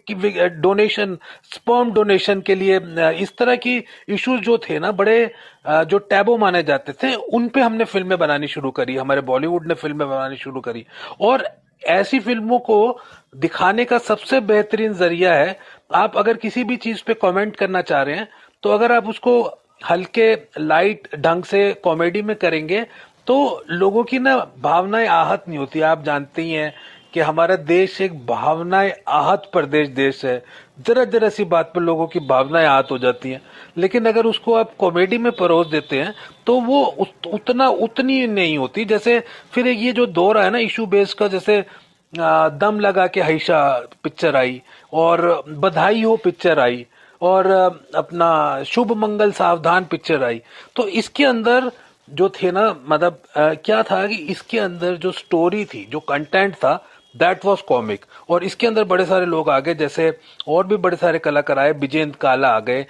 डोनेशन 0.63 1.17
स्पर्म 1.55 1.93
डोनेशन 1.93 2.41
के 2.41 2.55
लिए 2.55 2.81
इस 3.23 3.37
तरह 3.39 3.57
की 3.57 3.77
इश्यूज़ 4.09 4.41
जो 4.43 4.59
थे 4.61 4.79
ना, 4.79 4.93
बड़े 4.93 5.31
जो 5.67 5.99
टैबो 6.01 6.37
माने 6.39 6.63
जाते 6.63 6.93
थे, 6.93 7.15
उन 7.15 7.49
पे 7.49 7.61
हमने 7.61 7.85
फ़िल्में 7.85 8.19
बनानी 8.19 8.49
शुरू 8.49 8.71
करी। 8.71 8.97
हमारे 8.97 9.21
बॉलीवुड 9.23 9.67
ने 9.69 9.75
फ़िल्में 9.75 10.09
बनानी 10.09 10.37
शुरू 10.37 10.61
करी। 10.61 10.87
और 11.21 11.49
ऐसी 11.83 12.19
फ़िल्मों 12.21 12.59
को 12.61 12.99
दिखाने 13.37 13.85
का 13.85 13.99
सबसे 14.01 14.41
बेहतरीन 14.43 14.93
ज़रिया 14.95 15.35
है, 15.35 15.59
आप 15.95 16.17
अगर 16.17 16.37
किसी 16.37 16.65
भी 16.65 16.77
चीज़ 16.79 17.03
पे 17.07 17.15
कमेंट 17.17 17.57
करना 17.57 17.83
चाह 17.83 18.03
रहे 18.03 18.17
हैं 18.17 18.29
तो 18.63 18.71
अगर 18.71 18.93
आप 18.93 19.09
उसको 19.09 19.43
हल्के 19.81 20.35
लाइट 20.59 21.09
ढंग 21.17 21.45
से 21.45 21.73
कॉमेडी 21.85 22.23
में 22.23 22.35
करेंगे 22.37 22.83
तो 23.27 23.65
लोगों 23.71 24.03
की 24.05 24.19
ना 24.19 24.37
भावनाएँ 24.63 25.07
आहत 25.09 25.45
नहीं 25.49 25.59
होती। 25.59 25.81
आप 25.83 26.03
जानते 26.05 26.43
ही 26.43 26.53
हैं 26.53 26.73
कि 27.15 27.21
हमारा 27.21 27.57
देश 27.57 28.01
एक 28.01 28.15
भावनाएँ 28.27 28.93
आहत 29.09 29.49
प्रदेश 29.53 29.89
देश 29.89 30.25
है। 30.25 30.43
जरा 30.87 31.05
जरा 31.07 31.29
सी 31.29 31.45
बात 31.47 31.73
पर 31.75 31.81
लोगों 31.81 32.07
की 32.07 32.21
भावनाएँ 32.29 32.67
आहत 32.67 32.89
हो 32.91 32.99
जाती 32.99 33.31
हैं। 33.31 33.41
लेकिन 33.77 34.07
अगर 34.07 34.27
उसको 34.27 34.55
आप 34.55 34.75
कॉमेडी 34.79 35.19
में 35.19 35.31
परोस 35.33 35.67
देते 35.67 35.99
हैं 35.99 36.15
तो 36.47 36.61
वो 36.61 36.83
उतना, 36.85 37.69
उतनी 37.69 38.27
नहीं 38.27 38.59
होती। 38.59 38.85
जैसे 38.85 39.19
फिर 39.53 39.69
ये 39.69 39.93
जो 39.93 40.07
दौर 40.09 40.39
है 40.39 40.51
ना 40.51 40.59
इशू 40.59 40.87
बेस 40.87 41.15
का, 41.15 41.29
जैसे 41.29 41.65
दम 42.13 42.79
लगा 42.81 43.07
के 43.07 43.23
हईशा 43.23 43.63
पिक्चर 44.03 44.37
आई 44.37 44.61
और 44.93 45.45
बधाई 45.49 46.03
हो 46.03 46.17
पिक्चर 46.17 46.59
आई। 46.59 46.87
और 47.23 47.51
अपना 47.95 48.63
शुभ 48.65 48.93
मंगल 48.97 49.33
सावधान 49.33 49.85
पिक्चर 49.85 50.25
आई। 50.25 50.41
तो 50.77 50.89
इसके 50.89 51.25
अंदर 51.25 51.71
जो 52.09 52.29
थे 52.33 52.51
ना 52.53 52.69
मतलब 52.89 53.23
क्या 53.37 53.83
था 53.83 54.07
कि 54.07 54.15
इसके 54.15 54.59
अंदर 54.59 54.97
जो 54.97 55.13
स्टोरी 55.13 55.65
थी, 55.65 55.85
जो 55.85 56.01
कंटेंट 56.01 56.55
था 56.55 56.83
दैट 57.15 57.45
वॉज़ 57.45 57.61
कॉमिक 57.69 58.05
और 58.31 58.45
इसके 58.45 58.67
अंदर 58.67 58.85
बड़े 58.85 59.05
सारे 59.07 59.27
लोग 59.27 59.49
आ 59.51 59.59
गए, 59.59 59.75
जैसे 59.75 60.19
और 60.49 60.67
भी 60.67 60.77
बड़े 60.77 60.97
सारे 60.97 61.19
कलाकार 61.19 61.59
आए 61.59 61.73
विजेंद्र 61.75 62.17
काला 62.21 62.49
आ 62.49 62.61
गए 62.61 62.85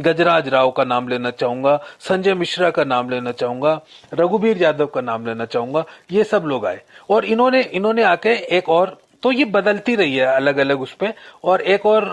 गजराज 0.00 0.48
राव 0.48 0.70
का 0.70 0.84
नाम 0.84 1.08
लेना 1.08 1.30
चाहूँगा, 1.32 1.76
संजय 2.00 2.34
मिश्रा 2.34 2.70
का 2.70 2.84
नाम 2.84 3.10
लेना 3.10 3.32
चाहूँगा 3.32 3.80
रघुवीर 4.12 4.62
यादव 4.62 4.86
का 4.86 5.00
नाम 5.00 5.26
लेना 5.26 5.44
चाहूँगा, 5.46 5.84
ये 6.12 6.24
सब 6.24 6.44
लोग 6.46 6.66
आए। 6.66 6.80
और 7.10 7.24
इन्होंने 7.24 7.62
इन्होंने 7.62 8.02
आके 8.04 8.34
एक 8.56 8.68
और 8.68 8.96
तो 9.24 9.32
ये 9.32 9.44
बदलती 9.50 9.94
रही 9.96 10.16
है 10.16 10.26
अलग 10.26 10.56
अलग 10.58 10.80
उस 10.82 10.92
पर 10.94 11.12
और 11.44 11.60
एक 11.74 11.86
और 11.86 12.08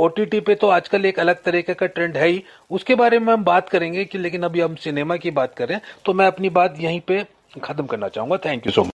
ओटीटी 0.00 0.40
पे 0.40 0.54
तो 0.54 0.68
आजकल 0.70 1.06
एक 1.06 1.18
अलग 1.20 1.42
तरीके 1.44 1.74
का 1.74 1.86
ट्रेंड 1.88 2.16
है 2.16 2.28
ही। 2.28 2.42
उसके 2.70 2.94
बारे 2.94 3.18
में 3.18 3.32
हम 3.32 3.44
बात 3.44 3.68
करेंगे 3.68 4.04
कि 4.04 4.18
लेकिन 4.18 4.42
अभी 4.42 4.60
हम 4.60 4.74
सिनेमा 4.76 5.16
की 5.16 5.30
बात 5.32 5.54
करें 5.54 5.78
तो 6.06 6.12
मैं 6.14 6.26
अपनी 6.26 6.50
बात 6.50 6.80
यहीं 6.80 7.00
पे 7.08 7.24
खत्म 7.62 7.86
करना 7.86 8.08
चाहूँगा। 8.08 8.36
Thank 8.46 8.66
you 8.66 8.72
so 8.72 8.82
much 8.82 8.90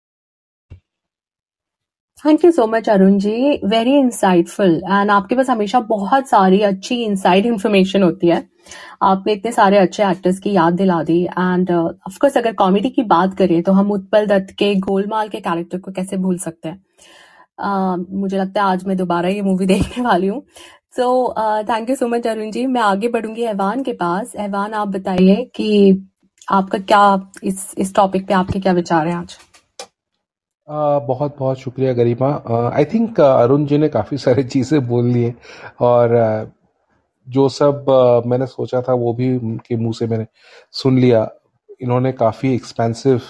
thank 2.18 2.44
you 2.44 2.50
so 2.52 2.66
much 2.66 2.88
Arun 2.88 3.18
ji 3.18 3.60
very 3.66 3.96
insightful 3.98 4.74
and 4.76 5.10
आपके 5.10 5.34
पास 5.34 5.50
हमेशा 5.50 5.80
बहुत 5.88 6.28
सारी 6.28 6.60
अच्छी 6.62 7.02
इनसाइड 7.04 7.46
इन्फॉर्मेशन 7.46 8.02
होती 8.02 8.28
है। 8.28 8.42
आपने 9.02 9.32
इतने 9.32 9.52
सारे 9.52 9.78
अच्छे 9.78 10.02
एक्टर्स 10.04 10.38
की 10.38 10.52
याद 10.52 10.74
दिला 10.74 11.02
दी। 11.02 11.22
एंड 11.24 11.70
ऑफकोर्स 11.70 12.32
uh, 12.32 12.38
अगर 12.38 12.52
कॉमेडी 12.54 12.90
की 12.90 13.02
बात 13.04 13.36
करें 13.38 13.62
तो 13.62 13.72
हम 13.72 13.92
उत्पल 13.92 14.26
दत्त 14.26 14.54
के 14.58 14.74
गोलमाल 14.80 15.28
के 15.28 15.40
कैरेक्टर 15.40 15.78
को 15.78 15.92
कैसे 15.92 16.16
भूल 16.16 16.38
सकते 16.38 16.68
हैं? 16.68 16.84
मुझे 17.60 18.38
लगता 18.38 18.62
है 18.62 18.66
आज 18.66 18.84
मैं 18.86 18.96
दोबारा 18.96 19.28
ये 19.28 19.42
मूवी 19.42 19.66
देखने 19.74 20.04
वाली 20.04 20.26
हूँ। 20.26 20.42
So 20.96 21.34
thank 21.68 21.90
you 21.90 21.96
so 21.96 22.08
much 22.08 22.26
Arun 22.26 22.50
ji. 22.50 22.66
मैं 22.66 22.80
आगे 22.80 23.08
बढ़ूँगी 23.08 23.42
एहवान 23.42 23.82
के 23.82 23.92
पास। 23.92 24.34
एहवान 24.36 24.74
आप 24.74 24.88
बताइए 24.88 25.44
कि 25.54 26.06
आपका 26.48 26.78
क्या 26.78 27.30
इस 27.44 27.74
इस 27.78 27.94
टॉपिक 27.94 28.26
पे 28.28 28.34
आपके 28.34 28.60
क्या 28.60 28.72
विचार 28.72 29.08
हैं 29.08 29.14
आज? 29.16 29.36
बहुत 30.68 31.36
बहुत 31.38 31.58
शुक्रिया 31.58 31.92
गरिमा। 31.92 32.30
आई 32.76 32.84
थिंक 32.84 33.20
अरुण 33.20 33.66
जी 33.66 33.78
ने 33.78 33.88
काफ़ी 33.88 34.18
सारी 34.18 34.42
चीज़ें 34.44 34.86
बोल 34.88 35.06
ली 35.06 35.32
और 35.80 36.14
uh, 36.16 36.50
जो 37.28 37.48
सब 37.48 37.86
uh, 37.90 38.26
मैंने 38.26 38.46
सोचा 38.46 38.80
था 38.82 38.94
वो 38.94 39.12
भी 39.14 39.36
उनके 39.36 39.76
मुँह 39.76 39.92
से 39.92 40.06
मैंने 40.06 40.26
सुन 40.72 40.98
लिया। 40.98 41.28
इन्होंने 41.82 42.12
काफ़ी 42.12 42.54
एक्सपेंसिव 42.54 43.20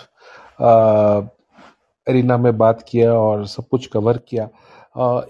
एरिना 2.10 2.36
में 2.38 2.56
बात 2.58 2.84
किया 2.88 3.12
और 3.14 3.46
सब 3.46 3.68
कुछ 3.70 3.86
कवर 3.94 4.18
किया। 4.28 4.48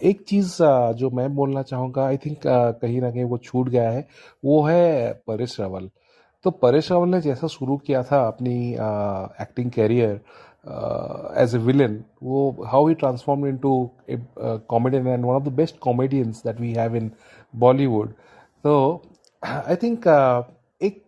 एक 0.03 0.25
चीज़ 0.29 0.57
जो 0.99 1.11
मैं 1.11 1.35
बोलना 1.37 1.63
चाहूँगा 1.63 2.07
आई 2.07 2.17
थिंक 2.17 2.39
कहीं 2.47 3.01
ना 3.01 3.11
कहीं 3.11 3.25
वो 3.25 3.39
छूट 3.39 3.69
गया 3.69 3.91
है, 3.91 4.07
वो 4.45 4.63
है 4.65 5.13
परेश 5.27 5.59
रावल। 5.61 5.91
तो 6.45 6.51
परेश 6.51 6.91
रावल 6.93 7.09
ने 7.09 7.21
जैसा 7.21 7.47
शुरू 7.49 7.77
किया 7.87 8.03
था 8.03 8.27
अपनी 8.27 8.57
acting 9.43 9.71
career 9.71 10.21
as 11.43 11.55
a 11.55 11.59
villain 11.59 12.03
वो 12.23 12.51
how 12.67 12.87
he 12.89 12.95
transform 12.95 13.47
into 13.59 13.73
a 14.11 14.17
comedian 14.41 15.07
and 15.07 15.25
one 15.25 15.35
of 15.35 15.43
the 15.45 15.53
best 15.55 15.79
comedians 15.81 16.43
that 16.47 16.61
we 16.61 16.73
have 16.73 16.97
in 16.97 17.11
Bollywood 17.55 18.13
तो 18.65 18.73
आई 19.43 19.77
थिंक 19.83 20.07
एक 20.81 21.03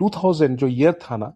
2000 0.00 0.56
जो 0.56 0.66
ईयर 0.66 0.92
था 1.02 1.16
ना 1.16 1.32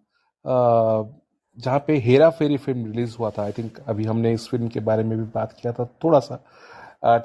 जहाँ 1.61 1.79
पे 1.87 1.97
हेरा 2.05 2.31
फेरी 2.31 2.57
फ़िल्म 2.57 2.87
रिलीज़ 2.87 3.17
हुआ 3.19 3.31
था 3.31 3.43
आई 3.45 3.53
थिंक 3.53 3.79
अभी 3.89 4.05
हमने 4.05 4.33
इस 4.33 4.49
फ़िल्म 4.49 4.69
के 4.69 4.81
बारे 4.81 5.05
में 5.05 5.17
भी 5.19 5.25
बात 5.35 5.53
किया 5.53 5.73
था 5.73 5.85
थोड़ा 6.05 6.19
सा 6.21 6.45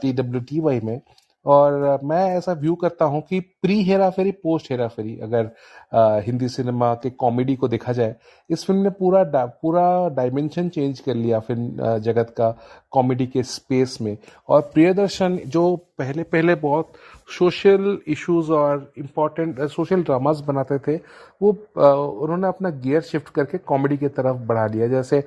टी 0.01 0.13
डब्ल्यू 0.13 0.41
टी 0.49 0.59
वाई 0.59 0.79
में। 0.83 0.99
और 1.45 1.99
मैं 2.03 2.23
ऐसा 2.37 2.53
व्यू 2.53 2.75
करता 2.75 3.05
हूँ 3.05 3.21
कि 3.21 3.39
प्री 3.61 3.81
हेरा 3.83 4.09
फेरी 4.09 4.31
पोस्ट 4.43 4.71
हेरा 4.71 4.87
फेरी 4.87 5.17
अगर 5.23 5.49
आ, 5.93 6.19
हिंदी 6.19 6.47
सिनेमा 6.49 6.93
के 7.03 7.09
कॉमेडी 7.09 7.55
को 7.55 7.67
देखा 7.67 7.93
जाए 7.93 8.15
इस 8.49 8.65
फ़िल्म 8.65 8.81
ने 8.83 8.89
पूरा 8.89 9.23
डा, 9.23 9.45
पूरा 9.45 10.09
डायमेंशन 10.15 10.69
चेंज 10.69 10.99
कर 10.99 11.15
लिया 11.15 11.39
फ़िल्म 11.39 11.97
जगत 11.99 12.33
का 12.37 12.49
कॉमेडी 12.91 13.27
के 13.27 13.43
स्पेस 13.43 13.97
में। 14.01 14.17
और 14.49 14.61
प्रियदर्शन 14.73 15.37
जो 15.47 15.75
पहले 15.97 16.23
पहले 16.23 16.55
बहुत 16.55 16.91
सोशल 17.29 17.97
इश्यूज़ 18.07 18.51
और 18.51 18.91
इम्पोर्टेंट 18.97 19.61
सोशल 19.69 20.03
ड्रामास 20.03 20.39
बनाते 20.47 20.77
थे। 20.87 20.95
वो 21.41 21.49
उन्होंने 21.51 22.47
अपना 22.47 22.69
गियर 22.69 23.01
शिफ्ट 23.01 23.29
करके 23.35 23.57
कॉमेडी 23.57 23.97
की 23.97 24.07
तरफ़ 24.07 24.37
बढ़ा 24.47 24.65
लिया। 24.67 24.87
जैसे 24.87 25.23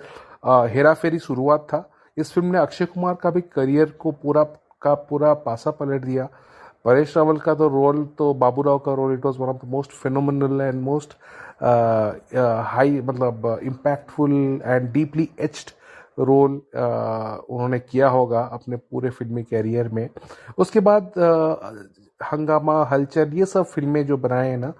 हेरा 0.46 0.94
फेरी 0.94 1.18
शुरुआत 1.18 1.66
था। 1.72 1.88
इस 2.16 2.32
फ़िल्म 2.32 2.52
ने 2.52 2.58
अक्षय 2.58 2.84
कुमार 2.84 3.14
का 3.22 3.30
भी 3.30 3.40
करियर 3.40 3.90
को 4.00 4.10
पूरा, 4.12 4.42
का 4.82 4.94
पूरा 4.94 5.32
पासा 5.46 5.70
पलट 5.70 6.04
दिया। 6.04 6.28
परेश 6.84 7.16
रावल 7.16 7.36
का 7.36 7.54
तो 7.54 7.68
रोल 7.68 8.04
तो 8.18 8.32
बाबूराव 8.34 8.78
का 8.78 8.92
role 8.94 9.12
it 9.14 9.24
was 9.24 9.38
one 9.38 9.48
of 9.48 9.56
the 9.64 9.68
most 9.70 9.92
phenomenal 9.92 10.60
and 10.60 10.80
most 10.82 11.16
high 11.62 13.00
मतलब 13.04 13.58
impactful 13.62 14.32
and 14.64 14.92
deeply 14.92 15.28
etched 15.40 15.70
role 16.18 16.50
उन्होंने 17.50 17.78
किया 17.80 18.08
होगा 18.08 18.40
अपने 18.52 18.76
पूरे 18.76 19.10
फिल्मी 19.10 19.42
कैरियर 19.44 19.88
में। 19.88 20.08
उसके 20.58 20.80
बाद 20.80 21.12
हंगामा, 22.20 22.82
हलचल, 22.84 23.32
ये 23.34 23.44
सब 23.46 23.64
फ़िल्में 23.66 24.04
जो 24.06 24.16
बनाए 24.16 24.48
हैं 24.50 24.56
ना 24.58 24.72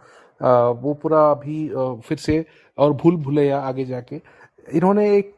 वो 0.73 0.95
पूरा 1.03 1.31
अभी 1.31 1.69
फिर 2.09 2.19
से 2.19 2.45
और 2.79 2.93
भूल 2.95 3.17
भूलैया 3.17 3.61
आगे 3.61 3.85
जाके। 3.85 4.21
इन्होंने 4.69 5.11
एक 5.17 5.35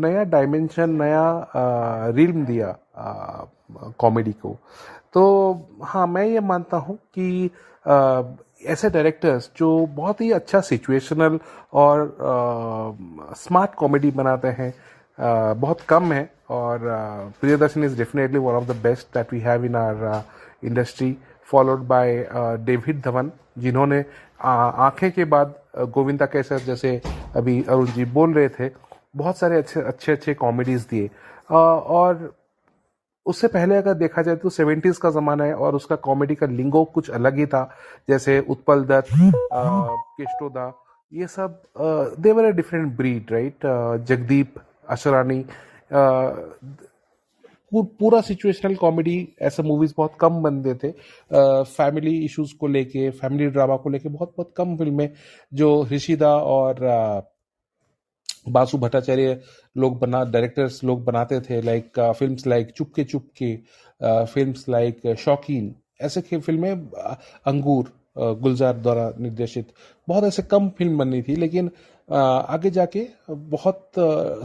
नया 0.00 0.22
डायमेंशन 0.24 0.90
नया 1.02 2.12
रिल्म 2.16 2.44
दिया 2.46 2.76
कॉमेडी 3.98 4.32
को। 4.32 4.56
तो 5.14 5.22
हाँ 5.82 6.06
मैं 6.06 6.24
ये 6.24 6.40
मानता 6.40 6.76
हूँ 6.76 6.96
कि 7.18 7.50
ऐसे 8.66 8.90
डायरेक्टर्स 8.90 9.50
जो 9.56 9.68
बहुत 9.96 10.20
ही 10.20 10.30
अच्छा 10.32 10.60
सिचुएशनल 10.60 11.38
और 11.72 12.16
स्मार्ट 13.36 13.74
कॉमेडी 13.74 14.10
बनाते 14.10 14.48
हैं 14.48 14.72
बहुत 15.18 15.80
कम 15.88 16.12
है 16.12 16.30
और 16.50 16.78
Priyadarshan 17.40 17.84
is 17.84 17.96
definitely 17.98 18.38
one 18.38 18.54
of 18.54 18.64
the 18.64 18.76
best 18.82 19.06
that 19.14 19.32
we 19.32 19.40
have 19.40 19.64
in 19.64 19.76
our 19.76 20.22
industry 20.64 21.16
followed 21.50 21.86
by 21.88 22.16
David 22.64 23.00
Dhawan 23.02 23.30
जिन्होंने 23.58 24.04
आँखें 24.40 25.10
के 25.12 25.24
बाद 25.26 25.54
गोविंदा 25.94 26.26
कैसर 26.26 26.58
जैसे 26.60 27.00
अभी 27.36 27.62
अरुण 27.62 27.86
जी 27.86 28.04
बोल 28.04 28.32
रहे 28.34 28.48
थे, 28.48 28.70
बहुत 29.16 29.36
सारे 29.38 29.58
अच्छे 29.58 29.80
अच्छे 29.80 30.12
अच्छे 30.12 30.34
कॉमेडीज 30.34 30.86
दिए। 30.90 31.10
और 31.50 32.32
उससे 33.26 33.48
पहले 33.48 33.76
अगर 33.76 33.94
देखा 33.94 34.22
जाए 34.22 34.36
तो 34.36 34.50
सेवेंटीज 34.50 34.98
का 34.98 35.10
जमाना 35.10 35.44
है 35.44 35.54
और 35.54 35.74
उसका 35.74 35.96
कॉमेडी 35.96 36.34
का 36.34 36.46
लिंगो 36.46 36.84
कुछ 36.84 37.10
अलग 37.10 37.36
ही 37.38 37.46
था, 37.46 37.62
जैसे 38.08 38.38
उत्पल 38.40 38.84
दत्त 38.84 39.08
केष्टोदा 39.12 40.72
ये 41.12 41.26
सब 41.26 41.62
they were 42.20 42.44
a 42.44 42.52
different 42.52 42.96
breed 42.96 43.32
right 43.32 43.66
Jagdeep 44.08 44.54
Asrani 44.88 45.44
पूरा 47.72 48.20
सिचुएशनल 48.20 48.74
कॉमेडी 48.74 49.16
ऐसे 49.42 49.62
मूवीज़ 49.62 49.92
बहुत 49.96 50.12
कम 50.20 50.42
बनते 50.42 50.74
थे। 50.74 50.90
फैमिली 51.64 52.16
इश्यूज़ 52.24 52.54
को 52.60 52.66
लेके 52.66 53.08
फैमिली 53.12 53.46
ड्रामा 53.48 53.76
को 53.76 53.90
लेके 53.90 54.08
बहुत 54.08 54.32
बहुत 54.36 54.52
कम 54.56 54.76
फ़िल्में 54.76 55.08
जो 55.52 55.68
ऋषिदा 55.92 56.34
और 56.36 56.80
बासु 58.48 58.78
भट्टाचार्य 58.78 59.40
लोग 59.76 59.98
बना 60.00 60.22
डायरेक्टर्स 60.24 60.82
लोग 60.84 61.04
बनाते 61.04 61.40
थे 61.40 61.60
like 61.62 62.00
films 62.18 62.46
like 62.46 62.70
Chupke 62.70 63.04
Chupke 63.04 63.54
films 64.32 64.68
like 64.68 65.14
शौकीन, 65.18 65.74
ऐसे 66.00 66.20
फ़िल्में 66.38 66.70
अंगूर 66.72 67.92
गुलजार 68.18 68.76
द्वारा 68.76 69.12
निर्देशित, 69.20 69.72
बहुत 70.08 70.24
ऐसे 70.24 70.42
कम 70.44 70.68
फ़िल्म 70.78 70.98
बननी 70.98 71.22
थी, 71.22 71.36
लेकिन 71.36 71.70
आगे 72.08 72.70
जाके 72.70 73.06
बहुत 73.30 73.90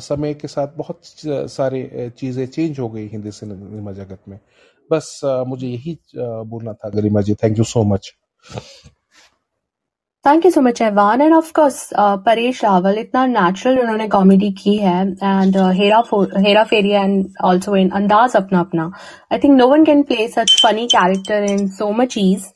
समय 0.03 0.33
के 0.33 0.47
साथ 0.47 0.67
बहुत 0.77 0.99
सारे 1.51 2.11
चीज़ें 2.17 2.45
चेंज 2.47 2.79
हो 2.79 2.89
गई 2.89 3.07
हिंदी 3.07 3.31
सिनेमा 3.31 3.91
जगत 3.93 4.19
में। 4.27 4.39
बस 4.89 5.19
मुझे 5.47 5.67
यही 5.67 5.97
बोलना 6.17 6.73
था, 6.73 6.89
Garima 6.89 7.21
ji 7.21 7.33
thank 7.43 7.57
you 7.57 7.63
so 7.63 7.83
much 7.93 8.13
thank 10.25 10.45
you 10.45 10.51
so 10.51 10.61
much 10.61 10.81
Ehvan 10.81 11.21
and 11.21 11.33
of 11.35 11.51
course 11.53 11.89
Paresh 12.25 12.63
Rawal 12.63 12.97
इतना 12.99 13.25
नेचुरल 13.25 13.79
उन्होंने 13.79 14.07
कॉमेडी 14.09 14.51
की 14.61 14.75
है 14.77 15.01
and 15.01 15.57
Hera 15.79 16.01
Hera 16.37 16.63
Pheri 16.63 16.91
and 16.91 17.25
also 17.45 17.75
in 17.75 17.89
Andaz 17.99 18.35
Apna 18.35 18.59
Apna 18.59 18.91
I 19.31 19.39
think 19.43 19.57
no 19.57 19.67
one 19.67 19.85
can 19.85 20.03
play 20.11 20.27
such 20.27 20.61
funny 20.63 20.85
character 20.95 21.43
in 21.51 21.67
so 21.77 21.91
much 21.93 22.17
ease 22.17 22.52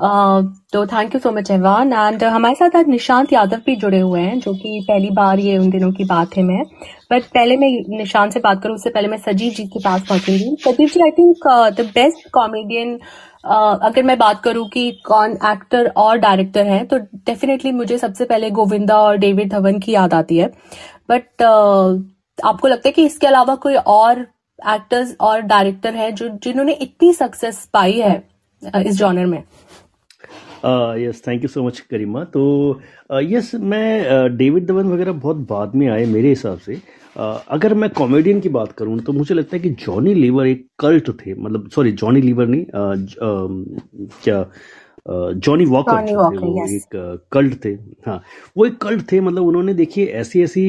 तो 0.00 0.84
thank 0.86 1.14
you 1.14 1.18
so 1.20 1.30
much 1.30 1.50
Ehvan 1.50 1.92
and 1.92 2.22
हमारे 2.24 2.54
साथ 2.54 2.76
आज 2.76 2.86
निशांत 2.88 3.32
यादव 3.32 3.60
भी 3.66 3.74
जुड़े 3.76 3.98
हुए 4.00 4.20
हैं 4.20 4.38
जो 4.40 4.52
कि 4.54 4.84
पहली 4.88 5.10
बार 5.14 5.38
ये 5.38 5.56
उन 5.58 5.70
दिनों 5.70 5.90
की 5.92 6.04
बात 6.04 6.36
है 6.36 6.42
मैं। 6.42 6.62
बट 7.10 7.22
पहले 7.34 7.56
मैं 7.56 7.68
निशांत 7.96 8.32
से 8.32 8.40
बात 8.40 8.62
करूँ 8.62 8.74
उससे 8.74 8.90
पहले 8.90 9.08
मैं 9.08 9.18
सजीव 9.18 9.52
जी 9.52 9.64
के 9.66 9.80
पास 9.84 10.06
पहुंचूँगी। 10.08 10.56
Sajeev 10.60 10.88
ji 10.88 11.00
I 11.00 11.10
think 11.10 11.46
the 11.80 11.86
best 11.94 12.28
comedian 12.32 12.98
अगर 13.44 14.02
मैं 14.02 14.18
बात 14.18 14.40
करूँ 14.42 14.68
कि 14.68 14.90
कौन 15.06 15.36
एक्टर 15.46 15.92
और 15.96 16.16
डायरेक्टर 16.18 16.66
हैं 16.66 16.86
तो 16.86 16.98
डेफिनेटली 16.98 17.72
मुझे 17.72 17.98
सबसे 17.98 18.24
पहले 18.24 18.50
गोविंदा 18.50 18.98
और 19.00 19.16
डेविड 19.16 19.50
धवन 19.50 19.78
की 19.78 19.92
याद 19.92 20.14
आती 20.14 20.36
है। 20.38 20.46
बट 21.10 21.24
uh, 21.42 22.46
आपको 22.46 22.68
लगता 22.68 22.88
है 22.88 22.92
कि 22.92 23.04
इसके 23.04 23.26
अलावा 23.26 23.54
कोई 23.62 23.74
और 23.74 24.20
एक्टर्स 24.70 25.16
और 25.20 25.40
डायरेक्टर 25.42 25.94
हैं 25.94 26.14
जो 26.14 26.28
जिन्होंने 26.44 26.72
इतनी 26.72 27.12
सक्सेस 27.12 27.64
पाई 27.72 28.00
है 28.00 28.22
इस 28.76 28.96
जॉनर 28.96 29.26
में? 29.26 29.42
Yes 30.64 31.22
thank 31.26 31.42
you 31.42 31.48
so 31.48 31.62
much 31.66 31.80
Karima. 31.80 32.24
तो 32.24 32.80
यस 33.12 33.50
uh, 33.50 33.52
yes, 33.52 33.64
मैं 33.64 34.36
डेविड 34.36 34.66
धवन 34.66 34.92
वगैरह 34.92 35.12
बहुत 35.12 35.36
बाद 35.50 35.74
में 35.74 35.86
आए 35.88 36.04
मेरे 36.06 36.28
हिसाब 36.28 36.58
से। 36.58 36.74
uh, 36.74 37.38
अगर 37.48 37.74
मैं 37.74 37.90
कॉमेडियन 37.90 38.40
की 38.40 38.48
बात 38.48 38.72
करूँ 38.72 38.98
तो 39.00 39.12
मुझे 39.12 39.34
लगता 39.34 39.56
है 39.56 39.62
कि 39.62 39.70
जॉनी 39.84 40.14
लीवर 40.14 40.46
एक 40.46 40.66
कल्ट 40.78 41.10
थे। 41.20 41.34
मतलब 41.34 41.68
सॉरी 41.74 41.92
जॉनी 41.92 42.20
लीवर 42.20 42.46
नहीं 42.46 42.64
क्या 44.24 44.44
जॉनी 45.36 45.64
वॉकर 45.64 46.06
थे 46.06 46.14
वो 46.14 46.66
एक 46.66 46.96
कल्ट 47.32 47.54
थे। 47.64 47.70
हाँ 48.06 48.20
वो 48.56 48.66
एक 48.66 48.76
कल्ट 48.82 49.10
थे। 49.12 49.20
मतलब 49.20 49.46
उन्होंने 49.46 49.74
देखिए 49.74 50.06
ऐसी 50.06 50.42
ऐसी 50.42 50.64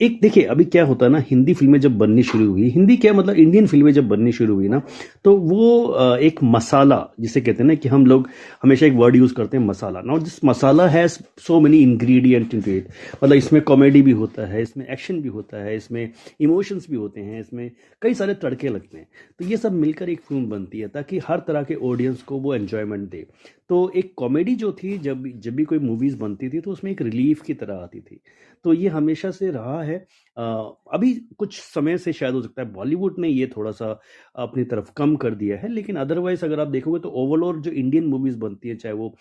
एक 0.00 0.18
देखिए, 0.22 0.42
अभी 0.44 0.64
क्या 0.64 0.84
होता 0.84 1.06
है 1.06 1.10
ना, 1.12 1.18
हिंदी 1.26 1.52
फ़िल्में 1.54 1.78
जब 1.80 1.96
बननी 1.98 2.22
शुरू 2.22 2.46
हुई, 2.46 2.68
हिंदी 2.70 2.96
क्या 2.96 3.12
मतलब 3.12 3.36
इंडियन 3.36 3.66
फ़िल्में 3.66 3.92
जब 3.92 4.08
बननी 4.08 4.32
शुरू 4.32 4.54
हुई 4.54 4.68
ना 4.68 4.80
तो 5.24 5.36
वो 5.36 6.16
एक 6.18 6.42
मसाला, 6.44 6.98
जिसे 7.20 7.40
कहते 7.40 7.62
हैं 7.62 7.68
ना 7.68 7.74
कि 7.74 7.88
हम 7.88 8.04
लोग 8.06 8.28
हमेशा 8.62 8.86
एक 8.86 8.92
वर्ड 8.94 9.16
यूज़ 9.16 9.34
करते 9.34 9.56
हैं, 9.56 9.64
masala. 9.66 10.00
Now 10.02 10.18
this 10.18 10.44
masala 10.44 10.88
has 10.88 11.18
so 11.40 11.60
many 11.60 11.78
ingredient 11.78 12.54
into 12.60 12.70
it 12.70 12.88
मतलब 13.24 13.36
इसमें 13.36 13.60
कॉमेडी 13.62 14.02
भी 14.02 14.12
होता 14.12 14.46
है, 14.46 14.62
इसमें 14.62 14.86
एक्शन 14.86 15.20
भी 15.20 15.28
होता 15.28 15.64
है, 15.64 15.76
इसमें 15.76 16.10
इमोशंस 16.40 16.86
भी 16.90 16.96
होते 16.96 17.20
हैं, 17.20 17.40
इसमें 17.40 17.70
कई 18.02 18.14
सारे 18.14 18.34
तड़के 18.36 18.68
लगते 18.68 18.98
हैं। 18.98 19.08
तो 19.38 19.44
ये 19.44 19.56
सब 19.56 19.72
मिलकर 19.74 20.08
एक 20.08 20.20
फ़िल्म 20.20 20.48
बनती 20.48 20.80
है, 20.80 20.88
ताकि 20.88 21.18
हर 21.18 21.38
तरह 21.48 21.62
के 21.62 21.74
ऑडियंस 21.74 22.22
को 22.22 22.38
वो 22.38 22.54
एन्जॉयमेंट 22.54 23.10
दे। 23.10 23.26
तो 23.68 23.90
एक 23.96 24.12
कॉमेडी 24.16 24.54
जो 24.54 24.72
थी, 24.72 24.96
जब 24.98 25.26
जब 25.40 25.54
भी 25.54 25.64
कोई 25.64 25.78
मूवीज़ 25.78 26.16
बनती 26.16 26.48
थी 26.48 26.60
तो 26.60 26.70
उसमें 26.70 26.90
एक 26.90 27.02
रिलीफ 27.02 27.40
की 27.42 27.54
तरह 27.54 27.74
आती 27.74 28.00
थी। 28.00 28.20
तो 28.66 28.72
ये 28.74 28.88
हमेशा 28.90 29.30
से 29.32 29.50
रहा 29.50 29.82
है। 29.82 29.96
अभी 30.36 31.12
कुछ 31.38 31.58
समय 31.60 31.98
से 31.98 32.12
शायद 32.12 32.34
हो 32.34 32.40
सकता 32.42 32.62
है 32.62 32.72
बॉलीवुड 32.72 33.18
ने 33.18 33.28
ये 33.28 33.46
थोड़ा 33.56 33.70
सा 33.72 33.90
अपनी 34.38 34.64
तरफ़ 34.66 34.90
कम 34.96 35.14
कर 35.16 35.34
दिया 35.34 35.56
है, 35.58 35.68
लेकिन 35.70 35.96
अदरवाइज़ 35.96 36.44
अगर 36.44 36.60
आप 36.60 36.68
देखोगे 36.68 37.00
तो 37.00 37.08
ओवरऑल 37.22 37.60
जो 37.62 37.70
इंडियन 37.72 38.06
मूवीज़ 38.06 38.38
बनती 38.38 38.68
है, 38.68 38.76
चाहे 38.76 38.94
वो 38.94 39.14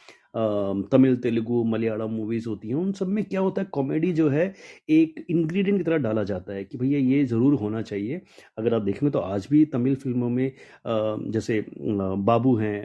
तमिल, 0.92 1.16
तेलुगु, 1.18 1.64
मलयालम 1.66 2.12
मूवीज़ 2.12 2.48
होती 2.50 2.68
हैं, 2.68 2.76
उन 2.76 2.92
सब 2.94 3.08
में 3.10 3.24
क्या 3.26 3.42
होता 3.42 3.62
है 3.62 3.68
कॉमेडी 3.74 4.12
जो 4.14 4.28
है 4.30 4.54
एक 4.92 5.26
इंग्रेडिएंट 5.30 5.78
की 5.78 5.84
तरह 5.84 5.98
डाला 6.00 6.24
जाता 6.26 6.54
है 6.54 6.64
कि 6.66 6.78
भैया 6.78 7.00
ये 7.02 7.24
ज़रूर 7.26 7.54
होना 7.62 7.82
चाहिए। 7.84 8.22
अगर 8.58 8.74
आप 8.74 8.82
देखेंगे 8.84 9.12
तो 9.12 9.20
आज 9.22 9.48
भी 9.52 9.64
तमिल 9.68 9.96
फ़िल्मों 9.98 10.30
में 10.30 10.52
जैसे 11.32 11.64
बाबू 11.80 12.56
हैं 12.58 12.82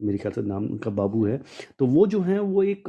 मेरे 0.00 0.18
ख्याल 0.18 0.32
से 0.32 0.42
नाम 0.42 0.64
उनका 0.66 0.90
बाबू 0.92 1.24
है। 1.26 1.40
तो 1.78 1.86
वो 1.86 2.06
जो 2.06 2.20
हैं, 2.20 2.38
वो 2.38 2.62
एक 2.62 2.84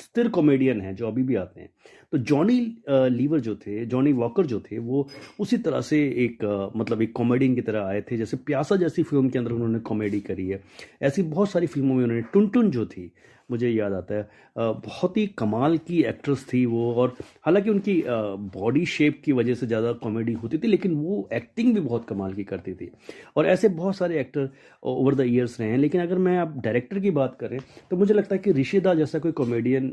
स्थिर 0.00 0.28
कॉमेडियन 0.28 0.80
है, 0.80 0.94
जो 0.94 1.06
अभी 1.08 1.22
भी 1.22 1.34
आते 1.34 1.60
हैं। 1.60 1.68
तो 2.12 2.18
जॉनी 2.20 2.58
लीवर 2.88 3.40
जो 3.40 3.54
थे 3.56 3.84
जॉनी 3.86 4.12
वॉकर 4.12 4.46
जो 4.46 4.60
थे, 4.62 4.78
वो 4.78 5.08
उसी 5.40 5.58
तरह 5.58 5.80
से 5.80 5.98
एक 6.24 6.44
मतलब 6.76 7.02
एक 7.02 7.12
कॉमेडियन 7.12 7.54
की 7.54 7.60
तरह 7.62 7.84
आए 7.84 8.00
थे। 8.02 8.16
जैसे 8.16 8.36
प्यासा 8.36 8.76
जैसी 8.76 9.02
फ़िल्म 9.02 9.28
के 9.28 9.38
अंदर 9.38 9.52
उन्होंने 9.52 9.78
कॉमेडी 9.80 10.20
करी 10.20 10.48
है। 10.48 10.62
ऐसी 11.02 11.22
बहुत 11.24 11.50
सारी 11.50 11.66
फ़िल्मों 11.66 11.94
में 11.94 12.04
उन्होंने 12.04 12.22
टुन 12.32 12.48
टुन 12.48 12.70
जो 12.70 12.86
थी 12.86 13.12
मुझे 13.48 13.70
याद 13.70 13.92
आता 13.92 14.14
है। 14.14 14.28
बहुत 14.56 15.16
ही 15.16 15.26
कमाल 15.38 15.76
की 15.78 16.02
एक्ट्रेस 16.04 16.46
थी 16.52 16.64
वो 16.66 16.92
और 16.94 17.14
हालाँकि 17.46 17.70
उनकी 17.70 18.02
बॉडी 18.06 18.84
शेप 18.86 19.20
की 19.24 19.32
वजह 19.32 19.54
से 19.54 19.66
ज़्यादा 19.66 19.92
कॉमेडी 19.94 20.32
होती 20.34 20.58
थी, 20.58 20.68
लेकिन 20.68 20.94
वो 20.94 21.28
एक्टिंग 21.32 21.74
भी 21.74 21.80
बहुत 21.80 22.04
कमाल 22.08 22.32
की 22.34 22.44
करती 22.44 22.74
थी। 22.74 22.90
और 23.36 23.46
ऐसे 23.46 23.68
बहुत 23.70 23.96
सारे 23.96 24.20
एक्टर 24.20 24.48
ओवर 24.84 25.14
द 25.14 25.20
ईयर्स 25.22 25.58
रहे 25.60 25.68
हैं। 25.70 25.78
लेकिन 25.78 26.00
अगर 26.02 26.18
मैं 26.18 26.36
आप 26.38 26.54
डायरेक्टर 26.64 27.00
की 27.00 27.10
बात 27.12 27.36
करें 27.40 27.58
तो 27.90 27.96
मुझे 27.96 28.14
लगता 28.14 28.34
है 28.34 28.38
कि 28.38 28.52
ऋषिदा 28.52 28.94
जैसा 28.94 29.18
कोई 29.18 29.32
कॉमेडियन 29.34 29.86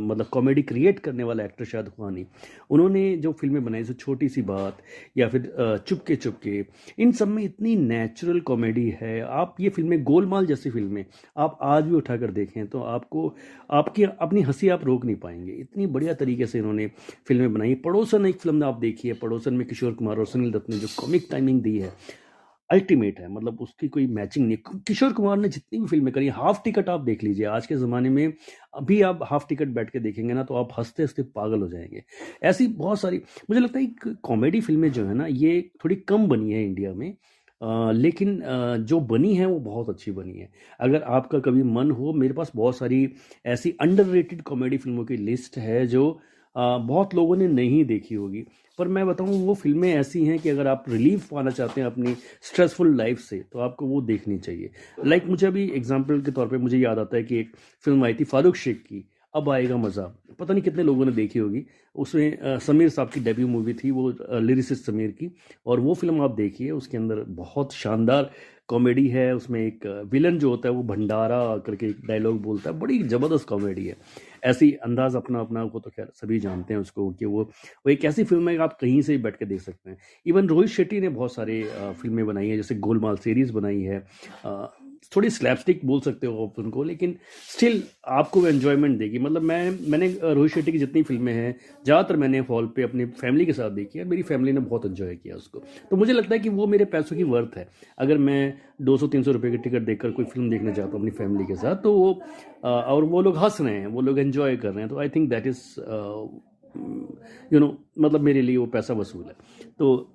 मतलब 0.00 0.26
कॉमेडी 0.32 0.62
क्रिएट 0.64 0.98
करने 0.98 1.24
वाला 1.24 1.44
एक्टर 1.44 1.64
शायद 1.64 1.90
हुआ 1.98 2.10
नहीं। 2.10 2.24
उन्होंने 2.70 3.16
जो 3.16 3.32
फ़िल्में 3.32 3.64
बनाई 3.64 3.82
जैसे 3.82 3.94
छोटी 3.94 4.28
सी 4.28 4.42
बात 4.44 4.78
या 5.16 5.28
फिर 5.28 5.52
चुपके 5.86 6.16
चुपके, 6.16 6.64
इन 6.98 7.12
सब 7.12 7.28
में 7.28 7.42
इतनी 7.44 7.74
नेचुरल 7.76 8.40
कॉमेडी 8.42 8.88
है। 9.00 9.20
आप 9.22 9.56
ये 9.60 9.68
फ़िल्में 9.68 10.02
गोलमाल 10.04 10.46
जैसी 10.46 10.70
फ़िल्में 10.70 11.04
आप 11.36 11.58
आज 11.62 11.84
भी 11.84 11.94
उठाकर 11.96 12.30
देखें 12.32 12.66
तो 12.66 12.80
आपको, 12.96 13.34
आपकी 13.70 14.04
अपनी 14.04 14.42
हँसी 14.42 14.68
आप 14.68 14.84
रोक 14.84 15.04
नहीं 15.04 15.16
पाएँगे। 15.18 15.52
इतनी 15.54 15.86
बढ़िया 15.88 16.14
तरीके 16.14 16.46
से 16.46 16.58
इन्होंने 16.58 16.86
फ़िल्में 17.28 17.52
बनाई। 17.54 17.74
पड़ोसन 17.86 18.26
एक 18.26 18.40
फ़िल्म 18.40 18.64
आप 18.64 18.78
देखिए 18.80 19.12
पड़ोसन 19.16 19.54
में 19.54 19.66
किशोर 19.66 19.92
कुमार 19.94 20.18
और 20.18 20.26
सुनील 20.26 20.52
दत्त 20.52 20.70
ने 20.70 20.78
जो 20.78 20.88
कॉमिक 20.98 21.28
टाइमिंग 21.30 21.62
दी 21.62 21.78
है 21.78 21.92
अल्टीमेट 22.70 23.18
है 23.20 23.28
मतलब 23.28 23.60
उसकी 23.60 23.88
कोई 23.88 24.06
मैचिंग 24.06 24.46
नहीं 24.46 24.56
किशोर 24.86 25.12
कुमार 25.12 25.36
ने 25.38 25.48
जितनी 25.48 25.78
भी 25.80 25.86
फ़िल्में 25.86 26.12
करी 26.14 26.28
हाफ़ 26.28 26.58
टिकट 26.64 26.88
आप 26.88 27.00
देख 27.00 27.22
लीजिए। 27.24 27.44
आज 27.46 27.66
के 27.66 27.76
ज़माने 27.76 28.08
में 28.10 28.32
अभी 28.74 29.00
आप 29.02 29.20
हाफ़ 29.22 29.46
टिकट 29.48 29.68
बैठ 29.68 29.90
के 29.90 30.00
देखेंगे 30.00 30.34
ना 30.34 30.42
तो 30.44 30.54
आप 30.54 30.68
हँसते 30.78 31.02
हँसते 31.02 31.22
पागल 31.36 31.60
हो 31.62 31.68
जाएँगे। 31.68 32.02
ऐसी 32.42 32.66
बहुत 32.68 33.00
सारी, 33.00 33.20
मुझे 33.50 33.60
लगता 33.60 33.78
है 33.78 34.14
कॉमेडी 34.22 34.60
फ़िल्में 34.60 34.90
जो 34.92 35.06
है 35.06 35.14
ना, 35.14 35.26
ये 35.26 35.70
थोड़ी 35.84 35.96
कम 36.08 36.26
बनी 36.28 36.52
है 36.52 36.64
इंडिया 36.64 36.92
में। 36.94 37.14
आ, 37.60 37.90
लेकिन 37.92 38.42
आ, 38.42 38.76
जो 38.76 39.00
बनी 39.00 39.34
है 39.34 39.46
वो 39.46 39.58
बहुत 39.60 39.88
अच्छी 39.88 40.10
बनी 40.10 40.38
है। 40.38 40.48
अगर 40.80 41.02
आपका 41.02 41.38
कभी 41.38 41.62
मन 41.62 41.90
हो 41.90 42.12
मेरे 42.12 42.34
पास 42.34 42.52
बहुत 42.56 42.76
सारी 42.78 43.08
ऐसी 43.46 43.76
अंडर 43.80 44.40
कॉमेडी 44.42 44.78
फ़िल्मों 44.78 45.04
की 45.04 45.16
लिस्ट 45.16 45.58
है 45.58 45.86
जो 45.86 46.20
आ, 46.56 46.78
बहुत 46.78 47.14
लोगों 47.14 47.36
ने 47.36 47.46
नहीं 47.48 47.84
देखी 47.84 48.14
होगी। 48.14 48.44
पर 48.78 48.88
मैं 48.88 49.06
बताऊँ 49.06 49.38
वो 49.46 49.54
फ़िल्में 49.54 49.92
ऐसी 49.94 50.24
हैं 50.24 50.38
कि 50.38 50.48
अगर 50.48 50.66
आप 50.66 50.84
रिलीफ 50.88 51.28
पाना 51.30 51.50
चाहते 51.50 51.80
हैं 51.80 51.88
अपनी 51.88 52.14
स्ट्रेसफुल 52.42 52.96
लाइफ 52.96 53.18
से 53.18 53.38
तो 53.52 53.58
आपको 53.58 53.86
वो 53.86 54.00
देखनी 54.02 54.38
चाहिए। 54.38 54.70
लाइक 55.04 55.20
like, 55.20 55.30
मुझे 55.30 55.46
अभी 55.46 55.64
एग्ज़ाम्पल 55.70 56.20
के 56.20 56.30
तौर 56.30 56.48
पे 56.48 56.58
मुझे 56.58 56.78
याद 56.78 56.98
आता 56.98 57.16
है 57.16 57.22
कि 57.22 57.38
एक 57.38 57.52
फ़िल्म 57.84 58.04
आई 58.04 58.14
थी 58.14 58.24
फारूक 58.24 58.56
शेख 58.56 58.76
की। 58.76 59.04
अब 59.34 59.50
आएगा 59.50 59.76
मज़ा। 59.76 60.02
पता 60.38 60.52
नहीं 60.54 60.62
कितने 60.62 60.82
लोगों 60.82 61.04
ने 61.04 61.12
देखी 61.12 61.38
होगी। 61.38 61.64
उसमें 61.96 62.58
समीर 62.60 62.88
साहब 62.88 63.08
की 63.10 63.20
डेब्यू 63.20 63.46
मूवी 63.48 63.74
थी, 63.74 63.90
वो 63.90 64.10
लिरिसिस्ट 64.32 64.86
समीर 64.86 65.10
की। 65.10 65.30
और 65.66 65.80
वो 65.80 65.94
फ़िल्म 65.94 66.20
आप 66.22 66.34
देखिए, 66.34 66.70
उसके 66.70 66.96
अंदर 66.96 67.22
बहुत 67.28 67.72
शानदार 67.74 68.30
कॉमेडी 68.68 69.06
है। 69.08 69.34
उसमें 69.36 69.60
एक 69.60 69.86
विलन 70.12 70.38
जो 70.38 70.50
होता 70.50 70.68
है, 70.68 70.74
वो 70.74 70.82
भंडारा 70.84 71.56
करके 71.66 71.86
एक 71.86 72.00
डायलॉग 72.06 72.40
बोलता 72.42 72.70
है। 72.70 72.78
बड़ी 72.78 73.02
ज़बरदस्त 73.02 73.48
कॉमेडी 73.48 73.86
है। 73.86 73.96
ऐसी 74.44 74.70
अंदाज 74.84 75.16
अपना 75.16 75.40
अपना 75.40 75.62
वो 75.64 75.80
तो 75.80 75.90
खैर 75.90 76.10
सभी 76.14 76.38
जानते 76.40 76.74
हैं 76.74 76.80
उसको 76.80 77.10
कि 77.10 77.24
वो 77.24 77.42
वो 77.42 77.90
एक 77.90 78.04
ऐसी 78.04 78.24
फ़िल्म 78.24 78.48
है 78.48 78.56
आप 78.58 78.76
कहीं 78.80 79.00
से 79.02 79.16
भी 79.16 79.22
बैठ 79.22 79.36
के 79.36 79.44
देख 79.44 79.60
सकते 79.60 79.90
हैं। 79.90 79.96
इवन 80.26 80.48
रोहित 80.48 80.70
शेट्टी 80.70 81.00
ने 81.00 81.08
बहुत 81.08 81.34
सारे 81.34 81.62
फ़िल्में 82.02 82.24
बनाई 82.26 82.48
हैं, 82.48 82.56
जैसे 82.56 82.74
गोलमाल 82.76 83.16
सीरीज़ 83.16 83.52
बनाई 83.52 83.80
है। 83.82 83.98
थोड़ी 85.16 85.30
स्लैपस्टिक 85.30 85.80
बोल 85.86 86.00
सकते 86.00 86.26
हो 86.26 86.44
आप 86.46 86.58
उनको, 86.58 86.82
लेकिन 86.84 87.14
स्टिल 87.48 87.82
आपको 88.08 88.40
वो 88.40 88.46
एन्जॉयमेंट 88.48 88.98
देगी। 88.98 89.18
मतलब 89.18 89.42
मैं, 89.42 89.78
मैंने 89.90 90.08
रोहित 90.22 90.52
शेट्टी 90.52 90.72
की 90.72 90.78
जितनी 90.78 91.02
फ़िल्में 91.02 91.32
हैं, 91.32 91.54
ज़्यादातर 91.84 92.16
मैंने 92.16 92.38
हॉल 92.48 92.66
पे 92.76 92.82
अपनी 92.82 93.04
फैमिली 93.20 93.46
के 93.46 93.52
साथ 93.52 93.70
देखी 93.70 93.98
है 93.98 94.04
मेरी 94.04 94.22
फैमिली 94.24 94.52
ने 94.52 94.60
बहुत 94.62 94.86
एंजॉय 94.86 95.14
किया 95.16 95.36
उसको। 95.36 95.62
तो 95.90 95.96
मुझे 95.96 96.12
लगता 96.12 96.34
है 96.34 96.38
कि 96.40 96.48
वो 96.50 96.66
मेरे 96.66 96.84
पैसों 96.86 97.16
की 97.16 97.22
वर्थ 97.24 97.56
है। 97.56 97.68
अगर 97.98 98.18
मैं 98.18 98.54
दो 98.82 98.96
सौ, 98.96 99.06
तीन 99.06 99.22
सौ 99.22 99.32
रुपये 99.32 99.50
की 99.50 99.58
टिकट 99.58 99.82
देखकर 99.82 100.10
कोई 100.10 100.24
फ़िल्म 100.24 100.50
देखना 100.50 100.72
चाहता 100.72 100.90
हूँ 100.90 101.00
अपनी 101.00 101.10
फैमिली 101.18 101.44
के 101.44 101.54
साथ 101.56 101.82
तो 101.82 101.92
वो 101.94 102.12
और 102.64 103.04
वो 103.04 103.22
लोग 103.22 103.36
हंस 103.38 103.60
रहे 103.60 103.74
हैं, 103.74 103.86
वो 103.86 104.00
लोग 104.00 104.18
इन्जॉय 104.18 104.56
कर 104.56 104.70
रहे 104.70 104.80
हैं 104.80 104.88
तो 104.88 104.98
I 104.98 105.08
think 105.08 105.28
that 105.30 105.46
is 105.46 105.62
you 107.52 107.58
know 107.60 107.76
मतलब 107.98 108.20
मेरे 108.20 108.40
लिए 108.42 108.56
वो 108.56 108.66
पैसा 108.68 108.94
वसूल 108.94 109.24
है। 109.24 109.34
तो 109.78 110.12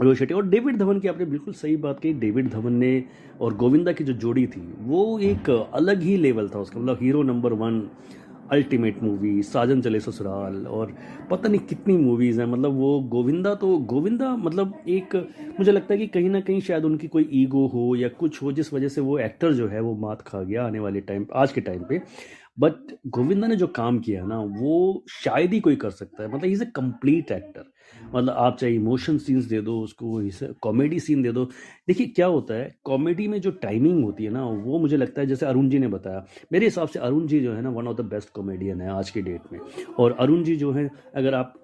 रोहित 0.00 0.18
शेट्टी। 0.18 0.34
और 0.34 0.48
डेविड 0.48 0.76
धवन 0.76 1.00
की 1.00 1.08
आपने 1.08 1.24
बिल्कुल 1.24 1.54
सही 1.54 1.76
बात 1.76 2.00
कही। 2.00 2.12
डेविड 2.12 2.48
धवन 2.48 2.72
ने 2.72 3.04
और 3.40 3.54
गोविंदा 3.54 3.92
की 3.92 4.04
जो 4.04 4.12
जोड़ी 4.12 4.46
थी, 4.46 4.74
वो 4.80 5.18
एक 5.18 5.50
अलग 5.74 6.02
ही 6.02 6.16
लेवल 6.16 6.48
था 6.48 6.58
उसका। 6.58 6.80
मतलब 6.80 6.98
hero 7.02 7.22
number 7.22 7.52
one, 7.52 7.88
ultimate 8.50 9.02
movie, 9.02 9.42
Saajan 9.42 9.80
Chale 9.82 10.00
Sasural 10.00 10.66
और 10.66 10.94
पता 11.30 11.48
नहीं 11.48 11.60
कितनी 11.60 11.96
मूवीज़ 11.96 12.40
हैं। 12.40 12.46
मतलब 12.48 12.72
वो 12.72 13.00
गोविंदा 13.00 13.54
तो 13.54 13.78
गोविंदा 13.78 14.36
मतलब 14.36 14.74
एक, 14.88 15.16
मुझे 15.58 15.72
लगता 15.72 15.94
है 15.94 16.00
कि 16.00 16.06
कहीं 16.06 16.30
ना 16.30 16.40
कहीं 16.40 16.60
शायद 16.60 16.84
उनकी 16.84 17.08
कोई 17.08 17.28
ईगो 17.32 17.66
हो 17.66 17.96
या 17.96 18.08
कुछ 18.08 18.42
हो, 18.42 18.52
जिस 18.52 18.72
वजह 18.72 18.88
से 18.88 19.00
वो 19.00 19.18
एक्टर 19.18 19.52
जो 19.52 19.68
है, 19.68 19.80
वो 19.80 19.96
मात 19.96 20.22
खा 20.22 20.42
गया 20.42 20.66
आने 20.66 20.78
वाले 20.78 21.00
टाइम, 21.00 21.26
आज 21.34 21.52
के 21.52 21.60
टाइम 21.60 21.82
पे। 21.88 22.02
बट 22.60 22.72
गोविंदा 23.06 23.46
ने 23.46 23.56
जो 23.56 23.66
काम 23.66 23.98
किया 23.98 24.22
है 24.22 24.28
ना, 24.28 24.38
वो 24.38 25.04
शायद 25.08 25.52
ही 25.52 25.60
कोई 25.60 25.76
कर 25.76 25.90
सकता 25.90 26.22
है। 26.22 26.28
मतलब 26.28 26.44
इज़ 26.44 26.62
ए 26.62 26.66
कंप्लीट 26.66 27.30
एक्टर। 27.30 27.71
मतलब 28.14 28.34
आप 28.34 28.56
चाहे 28.56 28.74
इमोशन 28.74 29.18
सीन्स 29.18 29.44
दे 29.44 29.60
दो, 29.60 29.78
उसको 29.80 30.20
कॉमेडी 30.62 31.00
सीन 31.00 31.22
दे 31.22 31.32
दो। 31.32 31.44
देखिए, 31.88 32.06
क्या 32.06 32.26
होता 32.26 32.54
है 32.54 32.74
कॉमेडी 32.84 33.26
में 33.28 33.40
जो 33.40 33.50
टाइमिंग 33.62 34.02
होती 34.04 34.24
है 34.24 34.30
ना, 34.30 34.44
वो 34.44 34.78
मुझे 34.78 34.96
लगता 34.96 35.20
है, 35.20 35.26
जैसे 35.26 35.46
अरुण 35.46 35.68
जी 35.68 35.78
ने 35.78 35.88
बताया, 35.88 36.24
मेरे 36.52 36.66
हिसाब 36.66 36.88
से 36.88 36.98
अरुण 36.98 37.26
जी 37.26 37.40
जो 37.40 37.52
है 37.52 37.62
ना 37.62 37.70
one 37.70 37.88
of 37.88 37.96
the 37.96 38.04
best 38.06 38.30
comedian 38.32 38.80
है 38.80 38.90
आज 38.90 39.10
के 39.10 39.22
डेट 39.22 39.52
में। 39.52 39.58
और 39.98 40.16
अरुण 40.20 40.42
जी 40.44 40.56
जो 40.56 40.72
है, 40.72 40.88
अगर 41.14 41.34
आप 41.34 41.54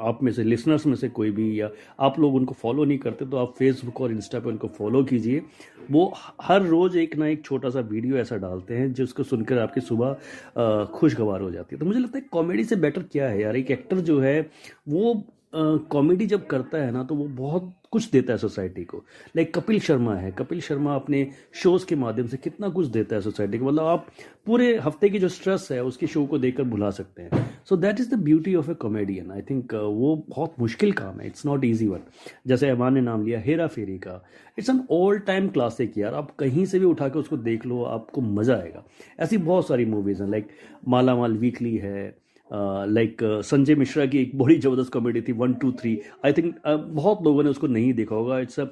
आप 0.00 0.18
में 0.22 0.32
से 0.32 0.44
लिसनर्स 0.44 0.86
में 0.86 0.94
से 0.94 1.08
कोई 1.10 1.30
भी, 1.30 1.60
या 1.60 1.70
आप 2.00 2.18
लोग 2.20 2.34
उनको 2.34 2.54
फॉलो 2.54 2.84
नहीं 2.84 2.98
करते 2.98 3.26
तो 3.26 3.36
आप 3.36 3.54
फेसबुक 3.58 4.00
और 4.00 4.12
इंस्टा 4.12 4.40
पर 4.40 4.50
उनको 4.50 4.68
फॉलो 4.68 5.02
कीजिए। 5.04 5.42
वो 5.90 6.12
हर 6.42 6.62
रोज़ 6.62 6.98
एक 6.98 7.16
ना 7.16 7.26
एक 7.26 7.44
छोटा 7.44 7.68
सा 7.70 7.80
वीडियो 7.80 8.16
ऐसा 8.16 8.36
डालते 8.36 8.74
हैं, 8.74 8.92
जिसको 8.92 9.22
सुनकर 9.22 9.58
आपकी 9.58 9.80
सुबह 9.80 10.86
खुशगवार 10.94 11.40
हो 11.40 11.50
जाती 11.50 11.74
है। 11.74 11.80
तो 11.80 11.86
मुझे 11.86 12.00
लगता 12.00 12.18
है 12.18 12.24
कॉमेडी 12.32 12.64
से 12.64 12.76
बेटर 12.76 13.02
क्या 13.02 13.28
है 13.28 13.40
यार? 13.42 13.56
एक 13.56 13.70
एक्टर 13.70 14.00
जो 14.00 14.18
है, 14.20 14.40
वो 14.88 15.14
कॉमेडी 15.54 16.26
जब 16.26 16.46
करता 16.46 16.78
है 16.78 16.90
ना 16.92 17.02
तो 17.04 17.14
वो 17.14 17.24
बहुत 17.26 17.72
कुछ 17.92 18.10
देता 18.10 18.32
है 18.32 18.38
सोसाइटी 18.38 18.84
को। 18.84 18.98
लाइक 19.36 19.54
कपिल 19.54 19.78
शर्मा 19.80 20.14
है। 20.14 20.30
कपिल 20.30 20.60
शर्मा 20.60 20.94
अपने 20.94 21.26
शोज़ 21.52 21.86
के 21.86 21.96
माध्यम 21.96 22.26
से 22.26 22.36
कितना 22.36 22.68
कुछ 22.68 22.86
देता 22.86 23.16
है 23.16 23.22
सोसाइटी 23.22 23.58
को। 23.58 23.64
मतलब 23.64 23.84
आप 23.84 24.06
पूरे 24.46 24.76
हफ़्ते 24.78 25.08
की 25.10 25.18
जो 25.18 25.28
स्ट्रेस 25.28 25.68
है, 25.72 25.82
उसके 25.84 26.06
शो 26.06 26.24
को 26.26 26.38
देखकर 26.38 26.62
भुला 26.64 26.90
सकते 26.90 27.22
हैं। 27.22 27.46
So 27.68 27.76
that 27.76 28.00
is 28.00 28.14
the 28.14 28.18
beauty 28.18 28.54
of 28.54 28.70
a 28.70 28.74
comedian 28.74 29.30
I 29.32 29.42
think 29.42 29.74
वो 29.74 30.14
बहुत 30.28 30.54
मुश्किल 30.60 30.92
काम 30.92 31.20
है। 31.20 31.26
इट्स 31.26 31.46
नॉट 31.46 31.64
ईजी 31.64 31.88
वन 31.88 32.00
जैसे 32.46 32.68
अहमान 32.68 32.94
ने 32.94 33.00
नाम 33.00 33.24
लिया 33.26 33.40
हेरा 33.40 33.66
फेरी 33.66 33.98
का। 33.98 34.22
It's 34.58 34.70
an 34.70 34.84
all 34.90 35.18
time 35.18 35.48
classic 35.48 35.98
यार। 35.98 36.14
आप 36.14 36.30
कहीं 36.38 36.64
से 36.66 36.78
भी 36.78 36.86
उठा 36.86 37.08
के 37.08 37.18
उसको 37.18 37.36
देख 37.36 37.66
लो, 37.66 37.82
आपको 37.82 38.20
मज़ा 38.20 38.56
आएगा। 38.56 38.84
ऐसी 39.20 39.38
बहुत 39.38 39.68
सारी 39.68 39.84
मूवीज़ 39.84 40.22
हैं। 40.22 40.30
लाइक 40.30 40.48
माला 40.88 41.16
माल 41.16 41.36
वीकली 41.36 41.76
है। 41.76 42.16
लाइक 42.52 43.22
संजय 43.44 43.74
मिश्रा 43.74 44.06
की 44.06 44.18
एक 44.18 44.38
बड़ी 44.38 44.58
ज़बरदस्त 44.58 44.92
कॉमेडी 44.92 45.20
थी 45.22 45.32
one 45.32 45.54
two 45.54 45.72
three 45.72 45.98
I 46.24 46.32
think 46.32 46.54
बहुत 46.66 47.22
लोगों 47.24 47.42
ने 47.42 47.50
उसको 47.50 47.66
नहीं 47.66 47.92
देखा 47.94 48.14
होगा। 48.14 48.38
इट्स 48.40 48.60
अ 48.60 48.64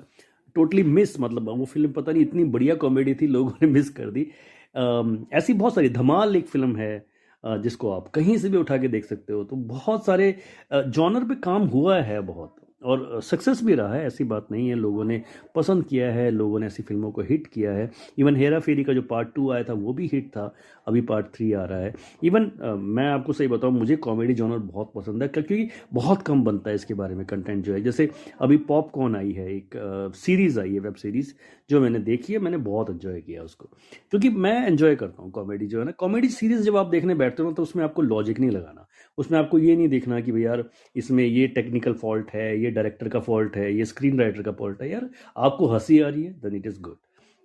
टोटली 0.56 0.82
मिस 0.82 1.18
मतलब 1.20 1.48
वो 1.48 1.64
फ़िल्म 1.64 1.92
पता 1.92 2.12
नहीं 2.12 2.22
इतनी 2.22 2.44
बढ़िया 2.44 2.74
कॉमेडी 2.74 3.14
थी 3.14 3.26
लोगों 3.26 3.50
ने 3.62 3.68
मिस 3.68 3.90
कर 3.90 4.10
दी। 4.10 4.26
uh, 4.74 5.16
ऐसी 5.32 5.52
बहुत 5.52 5.74
सारी 5.74 5.88
धमाल 5.88 6.36
एक 6.36 6.46
फ़िल्म 6.46 6.76
है 6.76 7.06
uh, 7.44 7.56
जिसको 7.62 7.90
आप 7.90 8.08
कहीं 8.08 8.36
से 8.38 8.48
भी 8.48 8.56
उठा 8.56 8.76
के 8.76 8.88
देख 8.88 9.04
सकते 9.04 9.32
हो। 9.32 9.44
तो 9.44 9.56
बहुत 9.56 10.06
सारे 10.06 10.34
जॉनर 10.72 11.24
पे 11.24 11.34
काम 11.34 11.66
हुआ 11.68 12.00
है 12.00 12.20
बहुत। 12.22 12.56
और 12.86 13.20
सक्सेस 13.22 13.62
भी 13.64 13.74
रहा 13.74 13.94
है, 13.94 14.04
ऐसी 14.06 14.24
बात 14.24 14.46
नहीं 14.52 14.68
है। 14.68 14.74
लोगों 14.76 15.04
ने 15.04 15.22
पसंद 15.54 15.84
किया 15.84 16.10
है, 16.12 16.30
लोगों 16.30 16.58
ने 16.60 16.66
ऐसी 16.66 16.82
फ़िल्मों 16.82 17.10
को 17.10 17.22
हिट 17.22 17.46
किया 17.46 17.72
है। 17.72 17.90
इवन 18.18 18.36
हेरा 18.36 18.58
फेरी 18.60 18.84
का 18.84 18.92
जो 18.92 19.02
पार्ट 19.04 19.28
टू 19.34 19.50
आया 19.50 19.64
था, 19.64 19.72
वो 19.74 19.92
भी 19.92 20.10
हिट 20.12 20.28
था। 20.28 20.54
अभी 20.86 21.00
पार्ट 21.02 21.26
थ्री 21.34 21.52
आ 21.52 21.64
रहा 21.64 21.78
है। 21.78 21.94
इवन 22.24 22.50
मैं 22.78 23.06
आपको 23.08 23.32
सही 23.32 23.48
बताऊँ, 23.48 23.72
मुझे 23.74 23.96
कॉमेडी 23.98 24.34
जॉनर 24.34 24.58
बहुत 24.58 24.92
पसंद 24.94 25.22
है, 25.22 25.28
क्योंकि 25.28 25.68
बहुत 25.94 26.22
कम 26.22 26.42
बनता 26.44 26.70
है 26.70 26.74
इसके 26.76 26.94
बारे 26.94 27.14
में 27.14 27.24
कंटेंट 27.26 27.64
जो 27.64 27.72
है। 27.74 27.80
जैसे 27.82 28.08
अभी 28.40 28.56
पॉपकॉर्न 28.68 29.16
आई 29.16 29.32
है, 29.32 29.50
एक 29.56 30.12
सीरीज़ 30.16 30.60
आई 30.60 30.72
है 30.72 30.80
वेब 30.80 30.94
सीरीज़ 30.94 31.32
जो 31.70 31.80
मैंने 31.80 31.98
देखी 32.00 32.32
है, 32.32 32.38
मैंने 32.38 32.56
बहुत 32.58 32.90
इन्जॉय 32.90 33.20
किया 33.20 33.42
उसको। 33.42 33.68
क्योंकि 34.10 34.28
मैं 34.30 34.66
इन्जॉय 34.68 34.94
करता 34.96 35.22
हूँ 35.22 35.30
कॉमेडी 35.32 35.66
जो 35.66 35.78
है 35.78 35.84
ना। 35.84 35.90
कॉमेडी 35.98 36.28
सीरीज़ 36.30 36.62
जब 36.62 36.76
आप 36.76 36.86
देखने 36.86 37.14
बैठते 37.14 37.42
हो 37.42 37.52
तो 37.52 37.62
उसमें 37.62 37.82
आपको 37.84 38.02
लॉजिक 38.02 38.40
नहीं 38.40 38.50
लगाना। 38.50 38.86
उसमें 39.18 39.38
आपको 39.38 39.58
ये 39.58 39.76
नहीं 39.76 39.88
देखना 39.88 40.20
कि 40.20 40.32
भाई 40.32 40.42
यार, 40.42 40.64
इसमें 40.96 41.24
ये 41.24 41.46
टेक्निकल 41.48 41.92
फॉल्ट 41.94 42.30
है, 42.30 42.60
ये 42.62 42.70
डायरेक्टर 42.70 43.08
का 43.08 43.20
फॉल्ट 43.20 43.56
है, 43.56 43.72
ये 43.74 43.84
स्क्रीन 43.84 44.20
राइटर 44.20 44.42
का 44.42 44.52
फॉल्ट 44.52 44.82
है। 44.82 44.90
यार, 44.90 45.08
आपको 45.36 45.66
हँसी 45.68 46.00
आ 46.00 46.08
रही 46.08 46.24
है 46.24 46.32
देन 46.42 46.56
इट 46.56 46.66
इज़ 46.66 46.80
गुड 46.80 46.96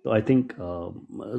तो 0.04 0.10
आई 0.10 0.22
थिंक 0.28 0.52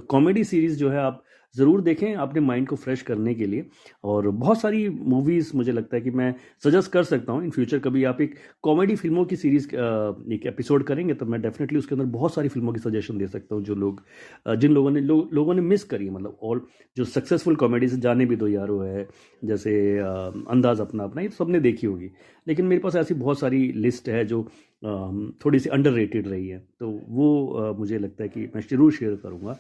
कॉमेडी 0.09 0.43
सीरीज़ 0.43 0.77
जो 0.79 0.89
है, 0.89 0.99
आप 0.99 1.23
ज़रूर 1.55 1.81
देखें 1.81 2.13
अपने 2.15 2.41
माइंड 2.41 2.67
को 2.67 2.75
फ्रेश 2.75 3.01
करने 3.01 3.33
के 3.35 3.45
लिए। 3.45 3.65
और 4.03 4.29
बहुत 4.29 4.61
सारी 4.61 4.87
मूवीज़ 4.89 5.51
मुझे 5.55 5.71
लगता 5.71 5.95
है 5.95 6.01
कि 6.01 6.11
मैं 6.11 6.33
सजेस्ट 6.63 6.91
कर 6.91 7.03
सकता 7.03 7.33
हूँ। 7.33 7.43
इन 7.43 7.49
फ्यूचर 7.51 7.79
कभी 7.79 8.03
आप 8.03 8.21
एक 8.21 8.35
कॉमेडी 8.63 8.95
फ़िल्मों 8.95 9.25
की 9.25 9.35
सीरीज़ 9.35 9.67
एक 9.67 10.45
एपिसोड 10.47 10.83
करेंगे 10.83 11.13
तो 11.13 11.25
मैं 11.25 11.41
डेफिनेटली 11.41 11.79
उसके 11.79 11.95
अंदर 11.95 12.05
बहुत 12.11 12.33
सारी 12.33 12.49
फ़िल्मों 12.49 12.73
की 12.73 12.79
सजेशन 12.79 13.17
दे 13.17 13.27
सकता 13.27 13.55
हूँ 13.55 13.63
जो 13.63 13.75
लोग 13.75 14.01
जिन 14.49 14.71
लोगों 14.73 14.91
ने 14.91 15.01
लो, 15.01 15.29
लोगों 15.33 15.53
ने 15.53 15.61
मिस 15.61 15.83
करी 15.85 16.09
मतलब 16.09 16.37
और 16.41 16.65
जो 16.97 17.05
सक्सेसफुल 17.05 17.55
कॉमेडी 17.55 17.87
से 17.87 17.97
जाने 17.99 18.25
भी 18.25 18.35
दो 18.35 18.47
यारो 18.47 18.79
है 18.81 19.07
जैसे 19.43 19.73
अंदाज 19.99 20.79
अपना 20.81 21.03
अपना 21.03 21.21
ये 21.21 21.27
तो 21.27 21.35
सबने 21.35 21.59
देखी 21.59 21.87
होगी। 21.87 22.09
लेकिन 22.47 22.65
मेरे 22.65 22.81
पास 22.81 22.95
ऐसी 22.95 23.13
बहुत 23.15 23.39
सारी 23.39 23.71
लिस्ट 23.73 24.09
है 24.09 24.25
जो 24.25 24.43
थोड़ी 25.45 25.59
सी 25.59 25.69
अंडर 25.69 25.91
रही 25.91 26.47
है। 26.47 26.57
तो 26.79 26.89
वो 27.09 27.75
मुझे 27.79 27.97
लगता 27.99 28.23
है 28.23 28.29
कि 28.29 28.41
मैं 28.55 28.61
ज़रूर 28.61 28.91
शेयर 28.93 29.15
करूँगा। 29.23 29.57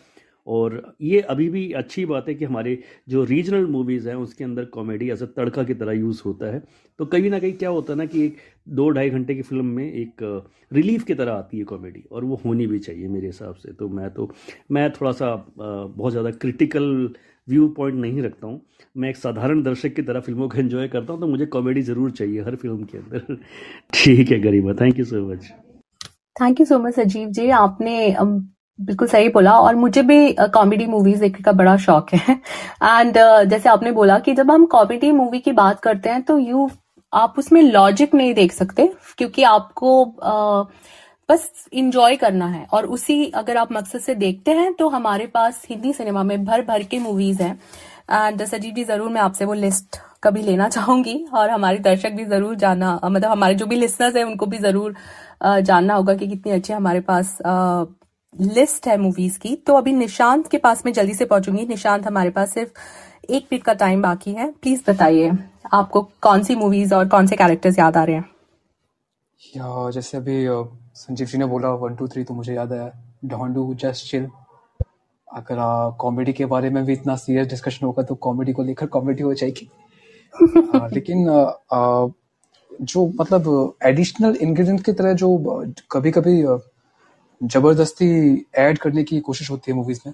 और 0.47 0.95
ये 1.01 1.19
अभी 1.23 1.47
भी 1.49 1.71
अच्छी 1.73 2.05
बात 2.05 2.27
है 2.27 2.33
कि 2.35 2.45
हमारे 2.45 2.77
जो 3.09 3.23
रीजनल 3.25 3.65
मूवीज़ 3.67 4.09
हैं, 4.09 4.15
उसके 4.15 4.43
अंदर 4.43 4.65
कॉमेडी 4.73 5.09
ऐसा 5.11 5.25
तड़का 5.37 5.63
की 5.63 5.73
तरह 5.73 5.91
यूज़ 5.93 6.21
होता 6.25 6.53
है। 6.53 6.61
तो 6.99 7.05
कहीं 7.05 7.29
ना 7.29 7.39
कहीं 7.39 7.53
क्या 7.53 7.69
होता 7.69 7.93
है 7.93 7.97
ना 7.97 8.05
कि 8.05 8.25
एक 8.25 8.37
दो 8.69 8.89
ढाई 8.89 9.09
घंटे 9.09 9.35
की 9.35 9.41
फ़िल्म 9.41 9.65
में 9.65 9.85
एक 9.85 10.23
रिलीफ 10.71 11.03
की 11.03 11.13
तरह 11.13 11.33
आती 11.33 11.57
है 11.57 11.63
कॉमेडी, 11.65 12.03
और 12.11 12.23
वो 12.23 12.41
होनी 12.45 12.67
भी 12.67 12.79
चाहिए 12.79 13.07
मेरे 13.07 13.27
हिसाब 13.27 13.55
से। 13.55 13.73
तो 13.73 13.89
मैं 13.89 14.09
तो 14.09 14.29
मैं 14.71 14.89
थोड़ा 14.91 15.11
सा 15.11 15.35
बहुत 15.57 16.11
ज़्यादा 16.11 16.31
क्रिटिकल 16.33 17.13
व्यू 17.47 17.67
पॉइंट 17.77 17.97
नहीं 17.99 18.21
रखता 18.21 18.47
हूँ। 18.47 18.61
मैं 18.97 19.09
एक 19.09 19.17
साधारण 19.17 19.61
दर्शक 19.63 19.93
की 19.95 20.01
तरह 20.01 20.19
फ़िल्मों 20.19 20.47
को 20.49 20.57
एंजॉय 20.57 20.87
करता 20.87 21.13
हूँ 21.13 21.21
तो 21.21 21.27
मुझे 21.27 21.45
कॉमेडी 21.47 21.81
ज़रूर 21.83 22.11
चाहिए 22.11 22.41
हर 22.41 22.55
फ़िल्म 22.55 22.83
के 22.83 22.97
अंदर। 22.97 23.37
ठीक 23.93 24.31
है 24.31 24.39
Garima 24.39 24.73
thank 24.81 24.99
you 24.99 25.05
so 25.05 25.27
much. 25.27 25.51
Thank 26.35 26.59
you 26.59 26.65
so 26.65 26.79
much 26.79 26.99
Sajeev 26.99 27.29
ji, 27.29 27.49
आपने 27.51 28.15
बिल्कुल 28.79 29.07
सही 29.07 29.29
बोला। 29.29 29.51
और 29.59 29.75
मुझे 29.75 30.01
भी 30.03 30.33
कॉमेडी 30.53 30.85
मूवीज़ 30.87 31.19
देखने 31.21 31.43
का 31.43 31.51
बड़ा 31.53 31.75
शौक 31.77 32.13
है। 32.13 32.33
एंड 32.33 33.17
uh, 33.17 33.43
जैसे 33.45 33.69
आपने 33.69 33.91
बोला 33.91 34.17
कि 34.19 34.33
जब 34.35 34.51
हम 34.51 34.65
कॉमेडी 34.67 35.11
मूवी 35.13 35.39
की 35.39 35.51
बात 35.53 35.79
करते 35.81 36.09
हैं 36.09 36.21
तो 36.23 36.37
यू 36.39 36.69
आप 37.13 37.35
उसमें 37.37 37.61
लॉजिक 37.61 38.13
नहीं 38.15 38.33
देख 38.33 38.51
सकते 38.53 38.91
क्योंकि 39.17 39.43
आपको 39.45 40.03
uh, 40.05 40.65
बस 41.29 41.67
इंजॉय 41.73 42.15
करना 42.15 42.45
है। 42.47 42.65
और 42.73 42.85
उसी 42.87 43.25
अगर 43.31 43.57
आप 43.57 43.71
मकसद 43.71 43.99
से 43.99 44.15
देखते 44.15 44.51
हैं 44.51 44.73
तो 44.73 44.87
हमारे 44.89 45.25
पास 45.27 45.61
हिंदी 45.69 45.93
सिनेमा 45.93 46.23
में 46.23 46.43
भर 46.45 46.61
भर 46.63 46.83
के 46.83 46.99
मूवीज़ 46.99 47.41
हैं। 47.43 47.57
एंड 48.11 48.43
सजीव 48.45 48.73
जी 48.73 48.83
ज़रूर 48.83 49.09
मैं 49.09 49.21
आपसे 49.21 49.45
वो 49.45 49.53
लिस्ट 49.55 49.97
कभी 50.23 50.41
लेना 50.43 50.67
चाहूँगी 50.69 51.15
और 51.33 51.49
हमारे 51.49 51.77
दर्शक 51.81 52.11
भी 52.11 52.25
ज़रूर 52.25 52.55
जाना 52.57 52.99
मतलब 53.03 53.29
हमारे 53.29 53.55
जो 53.55 53.65
भी 53.65 53.75
लिसनर्स 53.75 54.15
हैं 54.15 54.23
उनको 54.23 54.45
भी 54.45 54.57
ज़रूर 54.59 54.95
जानना 55.43 55.93
होगा 55.93 56.13
कि 56.15 56.27
कितनी 56.27 56.51
अच्छी 56.51 56.73
हमारे 56.73 56.99
पास 57.03 57.37
लिस्ट 58.41 58.87
है 58.87 58.97
मूवीज़ 58.97 59.37
की 59.39 59.55
तो 59.55 59.73
अभी 59.75 59.91
निशांत 59.91 60.47
के 60.47 60.57
पास 60.57 60.85
में 60.85 60.91
जल्दी 60.93 61.13
से 61.13 61.25
पहुंचूँगी। 61.25 61.65
निशांत 61.65 62.05
हमारे 62.07 62.29
पास 62.29 62.53
सिर्फ़ 62.53 63.31
एक 63.31 63.47
मिनट 63.51 63.63
का 63.63 63.73
टाइम 63.73 64.01
बाकी 64.01 64.33
है। 64.33 64.49
प्लीज़ 64.51 64.81
बताइए 64.89 65.31
आपको 65.73 66.01
कौन 66.21 66.43
सी 66.43 66.55
मूवीज़ 66.55 66.93
और 66.95 67.07
कौन 67.07 67.27
से 67.27 67.35
कैरेक्टर्स 67.35 67.79
याद 67.79 67.97
आ 67.97 68.03
रहे 68.03 68.15
हैं? 68.15 68.25
या 69.57 69.89
जैसे 69.91 70.17
अभी 70.17 70.45
संजीव 70.95 71.27
जी 71.27 71.37
ने 71.37 71.45
बोला 71.45 71.69
वन 71.75 71.95
टू 71.95 72.07
थ्री 72.07 72.23
तो 72.23 72.33
मुझे 72.33 72.53
याद 72.53 72.73
आया। 72.73 72.91
डोंडू 73.25 73.73
जस्ट 73.73 74.09
चिल 74.11 74.27
अगर 75.27 75.57
कॉमेडी 75.99 76.33
के 76.33 76.45
बारे 76.45 76.69
में 76.69 76.83
भी 76.85 76.93
इतना 76.93 77.15
सीरियस 77.15 77.47
डिस्कशन 77.47 77.85
होगा 77.85 78.03
तो 78.03 78.15
कॉमेडी 78.15 78.53
को 78.53 78.63
लेकर 78.63 78.85
कॉमेडी 78.85 79.23
हो 79.23 79.33
जाएगी। 79.33 79.69
लेकिन 80.93 81.29
आ, 81.29 81.39
आ, 81.77 82.07
जो 82.81 83.05
मतलब 83.21 83.75
एडिशनल 83.85 84.35
इंग्रेडिएंट 84.35 84.83
की 84.85 84.93
तरह 84.93 85.13
जो 85.13 85.37
कभी 85.91 86.11
कभी 86.11 86.41
ज़बरदस्ती 87.41 88.45
ऐड 88.57 88.77
करने 88.77 89.03
की 89.03 89.19
कोशिश 89.19 89.49
होती 89.51 89.71
है 89.71 89.77
मूवीज़ 89.77 89.99
में। 90.05 90.13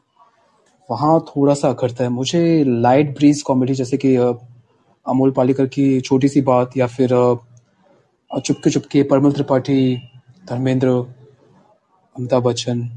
वहाँ 0.89 1.19
थोड़ा 1.27 1.53
सा 1.53 1.69
अखरता 1.69 2.03
है। 2.03 2.09
मुझे 2.09 2.63
लाइट 2.65 3.13
ब्रीज 3.17 3.41
कॉमेडी 3.41 3.73
जैसे 3.73 3.97
कि 3.97 4.15
अमोल 4.15 5.31
पालेकर 5.31 5.65
की 5.67 5.99
छोटी 6.01 6.27
सी 6.27 6.41
बात 6.41 6.77
या 6.77 6.87
फिर 6.87 7.09
चुपके 8.31 8.69
चुपके 8.69 9.03
परमल 9.03 9.31
त्रिपाठी, 9.31 9.95
धर्मेंद्र, 10.43 10.89
अमिताभ 12.15 12.43
बच्चन 12.43 12.89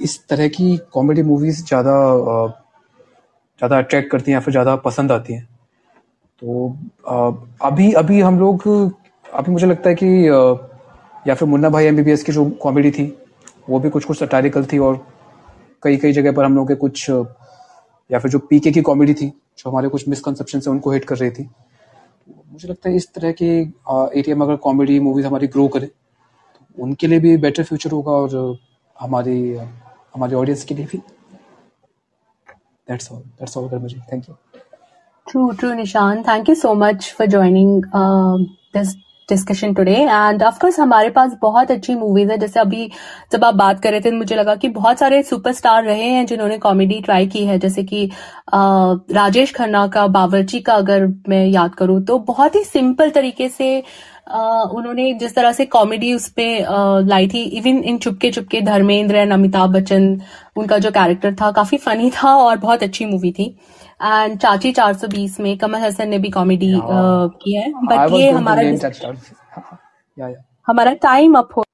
इस 0.00 0.18
तरह 0.28 0.48
की 0.48 0.76
कॉमेडी 0.92 1.22
मूवीज़ 1.22 1.64
ज़्यादा 1.64 1.96
ज़्यादा 3.60 3.78
अट्रैक्ट 3.78 4.10
करती 4.10 4.30
हैं 4.30 4.36
या 4.36 4.40
फिर 4.40 4.52
ज़्यादा 4.52 4.76
पसंद 4.84 5.12
आती 5.12 5.32
हैं। 5.32 5.44
तो 6.42 6.68
अभी 7.62 7.92
अभी 7.92 8.20
हम 8.20 8.38
लोग, 8.40 8.68
अभी 9.26 9.52
मुझे 9.52 9.66
लगता 9.66 9.90
है 9.90 9.94
कि 9.94 10.69
या 11.26 11.34
फिर 11.34 11.48
मुन्ना 11.48 11.68
भाई 11.68 11.84
एमबीबीएस 11.86 12.22
की 12.24 12.32
जो 12.32 12.44
कॉमेडी 12.62 12.90
थी 12.90 13.04
वो 13.68 13.78
भी 13.80 13.90
कुछ 13.90 14.04
कुछ 14.04 14.18
सटारिकल 14.18 14.64
थी 14.72 14.78
और 14.78 15.04
कई 15.82 15.96
कई 15.96 16.12
जगह 16.12 16.32
पर 16.32 16.44
हम 16.44 16.56
लोग 16.56 16.68
के 16.68 16.74
कुछ 16.74 17.08
या 17.10 18.18
फिर 18.18 18.30
जो 18.30 18.38
पीके 18.50 18.70
की 18.72 18.82
कॉमेडी 18.82 19.14
थी 19.14 19.28
जो 19.28 19.70
हमारे 19.70 19.88
कुछ 19.88 20.08
मिसकनसेप्शन 20.08 20.60
से 20.60 20.70
उनको 20.70 20.90
हिट 20.90 21.04
कर 21.04 21.16
रही 21.16 21.30
थी। 21.30 21.48
मुझे 22.52 22.68
लगता 22.68 22.88
है 22.88 22.96
इस 22.96 23.08
तरह 23.14 23.32
के 23.42 23.50
एरिया 24.20 24.36
में 24.36 24.46
अगर 24.46 24.56
कॉमेडी 24.66 24.98
मूवीज़ 25.00 25.26
हमारी 25.26 25.46
ग्रो 25.46 25.66
करे 25.68 25.86
तो 25.86 26.82
उनके 26.82 27.06
लिए 27.06 27.20
भी 27.20 27.36
बेटर 27.46 27.64
फ्यूचर 27.64 27.90
होगा 27.90 28.12
और 28.12 28.58
हमारी 29.00 29.56
हमारी 30.14 30.34
ऑडियंस 30.34 30.64
के 30.64 30.74
लिए 30.74 30.86
भी। 30.92 30.98
दैट्स 32.88 33.12
ऑल 33.12 33.20
दैट्स 33.20 33.56
ऑल 33.58 33.78
मुझे। 33.78 34.00
Thank 34.12 34.28
you 34.28 34.36
true, 35.58 35.74
Nishan. 35.78 36.24
Thank 36.24 36.48
you 36.48 36.54
so 36.60 36.70
much 36.74 37.12
for 37.16 37.26
joining 37.32 37.68
uh, 37.98 38.38
this 38.76 38.94
discussion 39.30 39.74
today 39.74 39.94
and 39.94 40.42
of course 40.42 40.78
हमारे 40.80 41.10
पास 41.10 41.36
बहुत 41.42 41.70
अच्छी 41.70 41.94
मूवीज़ 41.94 42.30
है। 42.30 42.38
जैसे 42.38 42.60
अभी 42.60 42.90
जब 43.32 43.44
आप 43.44 43.54
बात 43.56 43.80
कर 43.82 43.90
रहे 43.90 44.00
थे, 44.00 44.10
मुझे 44.12 44.36
लगा 44.36 44.54
कि 44.56 44.68
बहुत 44.70 44.98
सारे 44.98 45.22
सुपरस्टार 45.22 45.84
रहे 45.84 46.04
हैं 46.04 46.24
जिन्होंने 46.26 46.58
कॉमेडी 46.58 47.00
ट्राई 47.00 47.26
की 47.26 47.44
है। 47.46 47.58
जैसे 47.58 47.82
कि 47.84 48.10
राजेश 48.54 49.54
खन्ना 49.54 49.86
का, 49.88 50.06
बावर्ची 50.08 50.60
का 50.60 50.74
अगर 50.74 51.06
मैं 51.28 51.46
याद 51.46 51.74
करूँ 51.74 52.00
तो 52.04 52.18
बहुत 52.26 52.54
ही 52.54 52.64
सिंपल 52.64 53.10
तरीके 53.10 53.48
से 53.48 53.82
उन्होंने 54.28 55.12
जिस 55.14 55.34
तरह 55.34 55.52
से 55.52 55.66
कॉमेडी 55.66 56.12
उस 56.14 56.28
पर 56.38 57.04
लाई 57.06 57.28
थी 57.28 57.42
even 57.58 57.82
in 57.84 57.98
Chupke 57.98 58.30
Chupke 58.30 58.60
Dharmendra 58.60 59.16
and 59.16 59.32
Amitabh 59.32 59.70
Bachchan 59.70 60.20
उनका 60.56 60.78
जो 60.78 60.90
कैरेक्टर 60.90 61.34
था 61.34 61.50
काफ़ी 61.52 61.78
फनी 61.78 62.10
था 62.16 62.34
और 62.36 62.56
बहुत 62.56 62.82
अच्छी 62.82 63.04
मूवी 63.06 63.32
थी। 63.32 63.44
एंड 64.02 64.38
चाची 64.38 64.72
420 64.72 65.38
में 65.40 65.56
कमल 65.58 65.78
हसन 65.78 66.08
ने 66.08 66.18
भी 66.18 66.30
कॉमेडी 66.30 66.72
की 66.74 67.56
है। 67.56 67.70
बट 67.84 68.12
ये 68.12 68.30
हमारा 68.30 68.62
हमारा 70.68 70.92
टाइम 71.02 71.34
अप 71.38 71.48
हो 71.56 71.64